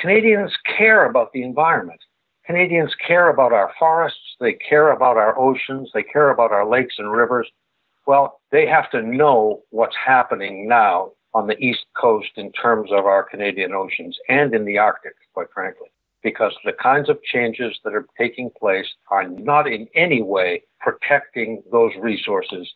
Canadians 0.00 0.52
care 0.76 1.08
about 1.08 1.32
the 1.32 1.42
environment. 1.42 2.00
Canadians 2.46 2.94
care 3.06 3.30
about 3.30 3.52
our 3.52 3.72
forests, 3.78 4.36
they 4.38 4.52
care 4.52 4.92
about 4.92 5.16
our 5.16 5.38
oceans, 5.38 5.90
they 5.94 6.02
care 6.02 6.30
about 6.30 6.52
our 6.52 6.68
lakes 6.68 6.96
and 6.98 7.10
rivers. 7.10 7.48
Well, 8.06 8.40
they 8.52 8.66
have 8.66 8.90
to 8.90 9.00
know 9.00 9.62
what's 9.70 9.96
happening 9.96 10.68
now 10.68 11.12
on 11.32 11.46
the 11.46 11.58
East 11.58 11.86
Coast 11.98 12.30
in 12.36 12.52
terms 12.52 12.90
of 12.92 13.06
our 13.06 13.22
Canadian 13.22 13.72
oceans 13.72 14.18
and 14.28 14.54
in 14.54 14.66
the 14.66 14.76
Arctic, 14.76 15.14
quite 15.32 15.48
frankly, 15.54 15.88
because 16.22 16.52
the 16.64 16.72
kinds 16.72 17.08
of 17.08 17.22
changes 17.22 17.78
that 17.82 17.94
are 17.94 18.06
taking 18.18 18.50
place 18.58 18.86
are 19.08 19.26
not 19.26 19.66
in 19.66 19.88
any 19.94 20.20
way 20.20 20.62
protecting 20.80 21.62
those 21.72 21.92
resources. 21.98 22.70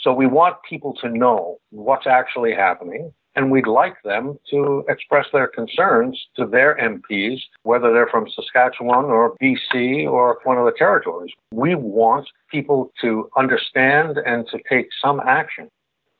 So 0.00 0.12
we 0.12 0.26
want 0.26 0.56
people 0.68 0.92
to 0.94 1.08
know 1.08 1.58
what's 1.70 2.06
actually 2.06 2.52
happening 2.52 3.12
and 3.36 3.50
we'd 3.50 3.66
like 3.66 4.02
them 4.04 4.38
to 4.50 4.84
express 4.88 5.26
their 5.32 5.48
concerns 5.48 6.28
to 6.36 6.46
their 6.46 6.76
MPs, 6.76 7.40
whether 7.62 7.92
they're 7.92 8.08
from 8.08 8.28
Saskatchewan 8.28 9.06
or 9.06 9.36
BC 9.42 10.08
or 10.08 10.38
one 10.44 10.58
of 10.58 10.64
the 10.64 10.74
territories. 10.76 11.32
We 11.52 11.74
want 11.74 12.28
people 12.50 12.92
to 13.00 13.28
understand 13.36 14.18
and 14.18 14.46
to 14.48 14.58
take 14.68 14.88
some 15.02 15.20
action. 15.20 15.68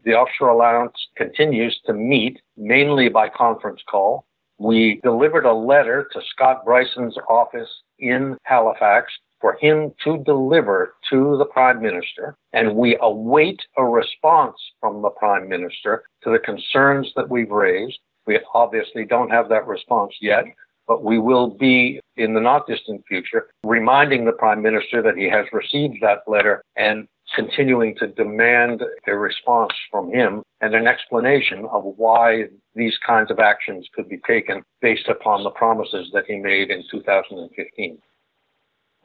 The 0.04 0.14
Offshore 0.14 0.50
Alliance 0.50 0.96
continues 1.16 1.80
to 1.86 1.94
meet 1.94 2.40
mainly 2.56 3.08
by 3.08 3.28
conference 3.28 3.80
call. 3.88 4.26
We 4.58 5.00
delivered 5.02 5.46
a 5.46 5.54
letter 5.54 6.08
to 6.12 6.20
Scott 6.30 6.64
Brison's 6.64 7.16
office 7.28 7.70
in 7.98 8.36
Halifax 8.44 9.12
for 9.44 9.58
him 9.60 9.92
to 10.02 10.16
deliver 10.24 10.94
to 11.10 11.36
the 11.36 11.44
Prime 11.44 11.82
Minister, 11.82 12.34
and 12.54 12.76
we 12.76 12.96
await 13.02 13.60
a 13.76 13.84
response 13.84 14.56
from 14.80 15.02
the 15.02 15.10
Prime 15.10 15.50
Minister 15.50 16.04
to 16.22 16.30
the 16.30 16.38
concerns 16.38 17.12
that 17.14 17.28
we've 17.28 17.50
raised. 17.50 17.98
We 18.26 18.40
obviously 18.54 19.04
don't 19.04 19.28
have 19.28 19.50
that 19.50 19.66
response 19.66 20.14
yet, 20.22 20.46
but 20.88 21.04
we 21.04 21.18
will 21.18 21.50
be 21.50 22.00
in 22.16 22.32
the 22.32 22.40
not 22.40 22.66
distant 22.66 23.02
future 23.06 23.48
reminding 23.64 24.24
the 24.24 24.32
Prime 24.32 24.62
Minister 24.62 25.02
that 25.02 25.18
he 25.18 25.28
has 25.28 25.44
received 25.52 25.98
that 26.00 26.20
letter 26.26 26.62
and 26.78 27.06
continuing 27.36 27.94
to 27.96 28.06
demand 28.06 28.82
a 29.06 29.14
response 29.14 29.74
from 29.90 30.10
him 30.10 30.42
and 30.62 30.74
an 30.74 30.86
explanation 30.86 31.66
of 31.70 31.84
why 31.84 32.44
these 32.74 32.96
kinds 33.06 33.30
of 33.30 33.38
actions 33.40 33.86
could 33.94 34.08
be 34.08 34.20
taken 34.26 34.62
based 34.80 35.08
upon 35.08 35.44
the 35.44 35.50
promises 35.50 36.08
that 36.14 36.24
he 36.26 36.36
made 36.36 36.70
in 36.70 36.82
2015. 36.90 37.98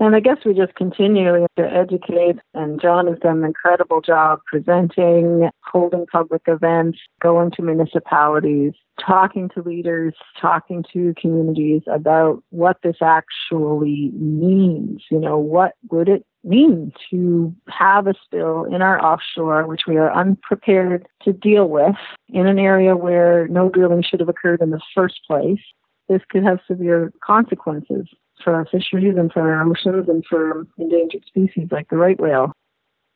And 0.02 0.16
I 0.16 0.22
guess 0.22 0.38
we 0.46 0.54
just 0.54 0.76
continue 0.76 1.46
to 1.58 1.64
educate, 1.64 2.38
and 2.54 2.82
John 2.82 3.08
has 3.08 3.20
done 3.20 3.40
an 3.40 3.44
incredible 3.44 4.00
job 4.00 4.40
presenting, 4.46 5.50
holding 5.66 6.06
public 6.06 6.44
events, 6.48 7.00
going 7.22 7.52
to 7.52 7.62
municipalities, 7.62 8.72
talking 9.06 9.50
to 9.56 9.62
leaders, 9.62 10.14
talking 10.40 10.86
to 10.94 11.14
communities 11.20 11.82
about 11.92 12.42
what 12.50 12.78
this 12.82 12.96
actually 13.02 14.12
means. 14.14 15.04
You 15.12 15.20
know, 15.20 15.38
what 15.38 15.74
would 15.92 16.08
it 16.08 16.26
mean 16.46 16.94
to 17.10 17.54
have 17.68 18.08
a 18.08 18.14
spill 18.24 18.64
in 18.64 18.82
our 18.82 19.04
offshore, 19.04 19.68
which 19.68 19.82
we 19.86 19.98
are 19.98 20.16
unprepared 20.16 21.10
to 21.24 21.34
deal 21.34 21.68
with, 21.68 21.96
in 22.30 22.48
an 22.48 22.58
area 22.58 22.96
where 22.96 23.50
no 23.50 23.68
drilling 23.68 24.04
should 24.04 24.22
have 24.22 24.30
occurred 24.30 24.62
in 24.62 24.70
the 24.70 24.80
first 24.96 25.20
place? 25.28 25.60
this 26.10 26.22
could 26.30 26.44
have 26.44 26.60
severe 26.68 27.14
consequences 27.24 28.08
for 28.44 28.54
our 28.54 28.66
fisheries 28.66 29.16
and 29.18 29.32
for 29.32 29.42
our 29.42 29.64
oceans 29.64 30.08
and 30.08 30.24
for 30.30 30.66
endangered 30.78 31.24
species 31.26 31.68
like 31.72 31.90
the 31.90 31.98
right 31.98 32.20
whale. 32.20 32.52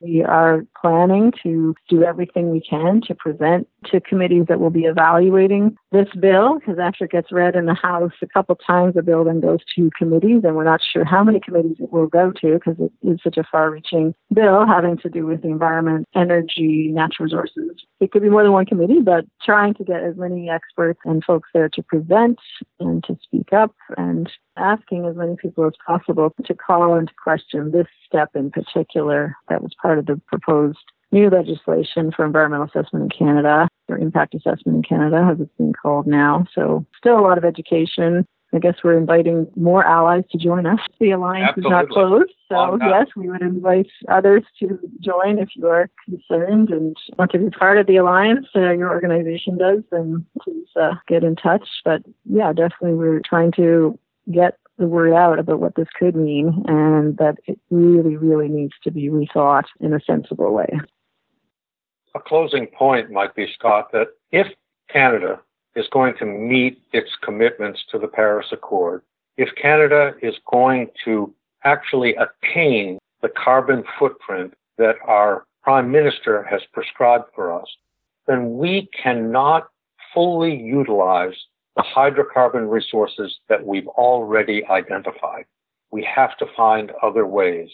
We 0.04 0.22
are 0.22 0.66
planning 0.82 1.32
to 1.44 1.74
do 1.88 2.04
everything 2.04 2.52
we 2.52 2.60
can 2.60 3.00
to 3.08 3.16
present 3.16 3.70
to 3.86 4.02
committees 4.02 4.48
that 4.50 4.60
will 4.60 4.70
be 4.70 4.84
evaluating 4.84 5.78
this 5.94 6.10
bill 6.20 6.60
because 6.60 6.78
after 6.78 7.06
it 7.06 7.12
gets 7.12 7.32
read 7.32 7.56
in 7.56 7.68
the 7.68 7.74
House 7.74 8.12
a 8.22 8.28
couple 8.28 8.56
times, 8.56 8.96
the 8.96 9.02
bill 9.02 9.24
then 9.24 9.40
goes 9.40 9.60
to 9.78 9.90
committees, 9.98 10.42
and 10.44 10.58
we're 10.58 10.66
not 10.66 10.82
sure 10.84 11.06
how 11.06 11.24
many 11.24 11.40
committees 11.40 11.78
it 11.80 11.94
will 11.94 12.08
go 12.08 12.34
to 12.42 12.54
because 12.56 12.76
it 12.80 12.92
is 13.08 13.20
such 13.24 13.38
a 13.38 13.46
far 13.50 13.72
reaching 13.72 14.14
bill 14.34 14.66
having 14.68 14.98
to 14.98 15.10
do 15.10 15.26
with 15.26 15.42
the 15.42 15.48
environment, 15.48 16.06
energy, 16.14 16.90
natural 16.92 17.26
resources. 17.26 17.82
It 18.04 18.12
could 18.12 18.22
be 18.22 18.30
more 18.30 18.44
than 18.44 18.52
one 18.52 18.66
committee, 18.66 19.00
but 19.00 19.24
trying 19.42 19.76
to 19.76 19.84
get 19.86 20.04
as 20.04 20.18
many 20.18 20.50
experts 20.50 21.00
and 21.06 21.24
folks 21.24 21.48
there 21.54 21.70
to 21.70 21.82
present 21.82 22.38
and 22.82 23.02
to 23.06 23.18
speak 23.24 23.54
up 23.54 23.74
and 23.96 24.30
asking 24.58 25.06
as 25.06 25.16
many 25.16 25.38
people 25.38 25.66
as 25.66 25.72
possible 25.88 26.34
to 26.44 26.54
call 26.54 26.96
into 26.96 27.14
question 27.24 27.72
this 27.72 27.88
step 28.06 28.32
in 28.36 28.52
particular 28.52 29.38
that 29.48 29.64
was 29.64 29.72
part 29.82 30.00
of 30.00 30.06
the 30.06 30.20
proposed 30.28 30.84
new 31.14 31.30
legislation 31.30 32.12
for 32.12 32.26
environmental 32.26 32.66
assessment 32.66 33.04
in 33.14 33.26
Canada, 33.26 33.70
or 33.88 33.98
impact 33.98 34.36
assessment 34.36 34.76
in 34.78 34.84
Canada, 34.84 35.30
as 35.32 35.40
it's 35.40 35.52
being 35.58 35.74
called 35.74 36.06
now. 36.06 36.46
So, 36.54 36.86
still 36.98 37.18
a 37.18 37.22
lot 37.22 37.38
of 37.38 37.46
education. 37.46 38.26
I 38.54 38.60
guess 38.60 38.76
we're 38.84 38.98
inviting 38.98 39.48
more 39.56 39.84
allies 39.84 40.24
to 40.32 40.38
join 40.38 40.66
us. 40.66 40.80
The 41.00 41.12
alliance 41.12 41.50
Absolutely. 41.50 41.70
is 41.70 41.72
not 41.72 41.90
closed, 41.90 42.34
so 42.50 42.78
yes, 42.82 43.08
we 43.16 43.30
would 43.30 43.42
invite 43.42 43.88
others 44.10 44.44
to 44.60 44.80
join 45.00 45.40
if 45.40 45.50
you 45.56 45.68
are 45.68 45.90
concerned 46.06 46.70
and 46.70 46.96
want 47.18 47.32
to 47.32 47.40
be 47.40 47.50
part 47.50 47.80
of 47.80 47.88
the 47.88 47.98
alliance. 47.98 48.46
Uh, 48.56 48.72
your 48.72 48.92
organization 48.92 49.58
does, 49.58 49.84
then 49.92 50.26
please 50.42 50.68
uh, 50.80 50.94
get 51.08 51.24
in 51.24 51.36
touch. 51.36 51.68
But 51.84 52.04
yeah, 52.26 52.54
definitely, 52.54 52.94
we're 52.94 53.22
trying 53.26 53.52
to 53.54 53.98
get 54.32 54.58
the 54.78 54.88
word 54.88 55.14
out 55.14 55.40
about 55.40 55.60
what 55.60 55.76
this 55.76 55.88
could 55.98 56.16
mean 56.16 56.64
and 56.68 57.18
that 57.18 57.36
it 57.46 57.60
really, 57.70 58.18
really 58.18 58.48
needs 58.48 58.74
to 58.84 58.92
be 58.92 59.10
rethought 59.10 59.66
in 59.80 59.94
a 59.94 60.00
sensible 60.00 60.54
way. 60.54 60.80
A 62.16 62.20
closing 62.20 62.68
point 62.68 63.12
might 63.12 63.36
be, 63.36 63.48
Scott, 63.54 63.92
that 63.94 64.08
if 64.32 64.48
Canada 64.90 65.40
is 65.76 65.86
going 65.92 66.16
to 66.20 66.26
meet 66.26 66.82
its 66.92 67.10
commitments 67.24 67.84
to 67.92 68.00
the 68.00 68.08
Paris 68.08 68.48
Accord, 68.52 69.02
if 69.38 69.50
Canada 69.56 70.14
is 70.22 70.36
going 70.50 70.90
to 71.06 71.34
actually 71.64 72.16
attain 72.16 73.00
the 73.22 73.30
carbon 73.30 73.84
footprint 73.98 74.54
that 74.78 74.96
our 75.06 75.46
Prime 75.64 75.92
Minister 75.92 76.44
has 76.44 76.62
prescribed 76.74 77.26
for 77.34 77.52
us, 77.52 77.68
then 78.28 78.58
we 78.58 78.90
cannot 79.02 79.70
fully 80.14 80.56
utilize 80.56 81.34
the 81.76 81.84
hydrocarbon 81.84 82.70
resources 82.70 83.38
that 83.50 83.66
we've 83.66 83.88
already 83.88 84.64
identified. 84.66 85.46
We 85.92 86.04
have 86.04 86.38
to 86.38 86.46
find 86.56 86.92
other 87.02 87.26
ways. 87.26 87.70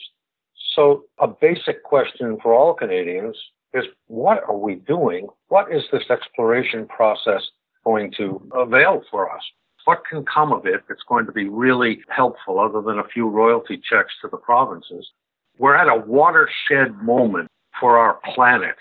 So 0.76 1.06
a 1.20 1.28
basic 1.28 1.84
question 1.84 2.38
for 2.42 2.54
all 2.54 2.74
Canadians 2.74 3.36
is 3.74 3.86
what 4.08 4.44
are 4.48 4.58
we 4.58 4.76
doing? 4.76 5.28
What 5.50 5.74
is 5.74 5.84
this 5.92 6.10
exploration 6.10 6.88
process 6.88 7.42
going 7.84 8.12
to 8.18 8.42
avail 8.54 9.04
for 9.10 9.32
us? 9.34 9.42
What 9.86 10.04
can 10.10 10.26
come 10.26 10.54
of 10.54 10.66
it 10.66 10.84
that's 10.88 11.04
going 11.08 11.26
to 11.26 11.32
be 11.32 11.50
really 11.50 12.02
helpful 12.10 12.60
other 12.60 12.82
than 12.82 13.00
a 13.00 13.08
few 13.08 13.28
royalty 13.28 13.78
checks 13.78 14.14
to 14.22 14.28
the 14.28 14.38
provinces? 14.38 15.10
We're 15.58 15.76
at 15.76 15.88
a 15.88 16.00
watershed 16.06 17.02
moment 17.02 17.50
for 17.80 17.98
our 17.98 18.20
planet. 18.34 18.76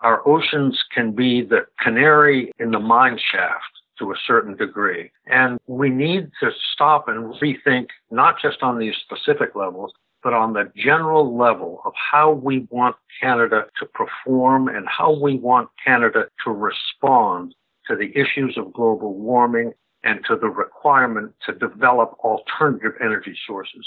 Our 0.00 0.26
oceans 0.26 0.82
can 0.94 1.12
be 1.12 1.42
the 1.42 1.66
canary 1.78 2.52
in 2.58 2.70
the 2.70 2.78
mine 2.78 3.18
shaft 3.30 3.64
to 3.98 4.12
a 4.12 4.16
certain 4.26 4.56
degree. 4.56 5.10
And 5.26 5.58
we 5.66 5.90
need 5.90 6.30
to 6.40 6.50
stop 6.72 7.06
and 7.08 7.34
rethink, 7.34 7.88
not 8.10 8.40
just 8.40 8.62
on 8.62 8.78
these 8.78 8.94
specific 9.04 9.54
levels, 9.54 9.92
but 10.22 10.32
on 10.32 10.52
the 10.52 10.70
general 10.76 11.36
level 11.36 11.80
of 11.84 11.92
how 12.10 12.32
we 12.32 12.66
want 12.70 12.96
Canada 13.20 13.66
to 13.78 13.86
perform 13.86 14.68
and 14.68 14.86
how 14.88 15.18
we 15.18 15.36
want 15.36 15.68
Canada 15.84 16.26
to 16.44 16.50
respond 16.50 17.54
to 17.90 17.96
the 17.96 18.16
issues 18.16 18.56
of 18.56 18.72
global 18.72 19.14
warming 19.14 19.72
and 20.04 20.20
to 20.26 20.36
the 20.36 20.48
requirement 20.48 21.34
to 21.44 21.52
develop 21.52 22.16
alternative 22.20 22.92
energy 23.02 23.36
sources. 23.46 23.86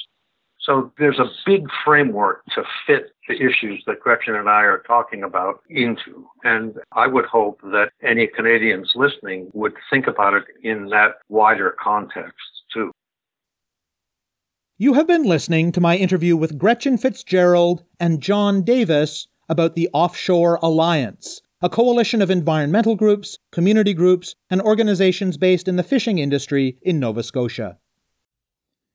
So 0.59 0.93
there's 0.97 1.19
a 1.19 1.29
big 1.45 1.67
framework 1.83 2.45
to 2.55 2.63
fit 2.87 3.11
the 3.27 3.35
issues 3.35 3.83
that 3.85 3.99
Gretchen 3.99 4.35
and 4.35 4.47
I 4.47 4.61
are 4.61 4.83
talking 4.87 5.23
about 5.23 5.61
into. 5.69 6.27
And 6.43 6.75
I 6.93 7.07
would 7.07 7.25
hope 7.25 7.59
that 7.63 7.89
any 8.01 8.27
Canadians 8.27 8.91
listening 8.95 9.49
would 9.53 9.73
think 9.89 10.07
about 10.07 10.33
it 10.33 10.43
in 10.61 10.87
that 10.89 11.15
wider 11.27 11.75
context 11.81 12.37
too. 12.73 12.91
You 14.77 14.93
have 14.93 15.07
been 15.07 15.23
listening 15.23 15.71
to 15.73 15.81
my 15.81 15.97
interview 15.97 16.37
with 16.37 16.57
Gretchen 16.57 16.97
Fitzgerald 16.97 17.83
and 17.99 18.21
John 18.21 18.63
Davis 18.63 19.27
about 19.49 19.75
the 19.75 19.89
Offshore 19.93 20.59
Alliance, 20.61 21.41
a 21.63 21.69
coalition 21.69 22.21
of 22.21 22.29
environmental 22.29 22.93
groups, 22.93 23.39
community 23.49 23.93
groups, 23.93 24.35
and 24.49 24.61
organizations 24.61 25.37
based 25.37 25.69
in 25.69 25.77
the 25.77 25.83
fishing 25.83 26.19
industry 26.19 26.77
in 26.81 26.99
Nova 26.99 27.23
Scotia. 27.23 27.77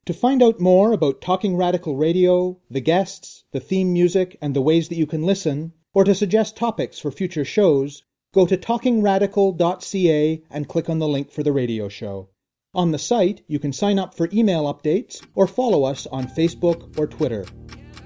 To 0.04 0.12
find 0.12 0.42
out 0.42 0.60
more 0.60 0.92
about 0.92 1.22
Talking 1.22 1.56
Radical 1.56 1.96
Radio, 1.96 2.60
the 2.70 2.82
guests, 2.82 3.44
the 3.52 3.60
theme 3.60 3.90
music, 3.90 4.36
and 4.42 4.54
the 4.54 4.60
ways 4.60 4.90
that 4.90 4.98
you 4.98 5.06
can 5.06 5.22
listen, 5.22 5.72
or 5.94 6.04
to 6.04 6.14
suggest 6.14 6.58
topics 6.58 6.98
for 6.98 7.10
future 7.10 7.44
shows, 7.44 8.02
go 8.34 8.46
to 8.46 8.58
talkingradical.ca 8.58 10.42
and 10.50 10.68
click 10.68 10.90
on 10.90 10.98
the 10.98 11.08
link 11.08 11.30
for 11.32 11.42
the 11.42 11.52
radio 11.52 11.88
show. 11.88 12.28
On 12.74 12.90
the 12.90 12.98
site, 12.98 13.40
you 13.46 13.58
can 13.58 13.72
sign 13.72 13.98
up 13.98 14.14
for 14.14 14.28
email 14.30 14.64
updates 14.64 15.26
or 15.34 15.46
follow 15.46 15.84
us 15.84 16.06
on 16.08 16.26
Facebook 16.26 16.98
or 16.98 17.06
Twitter. 17.06 17.46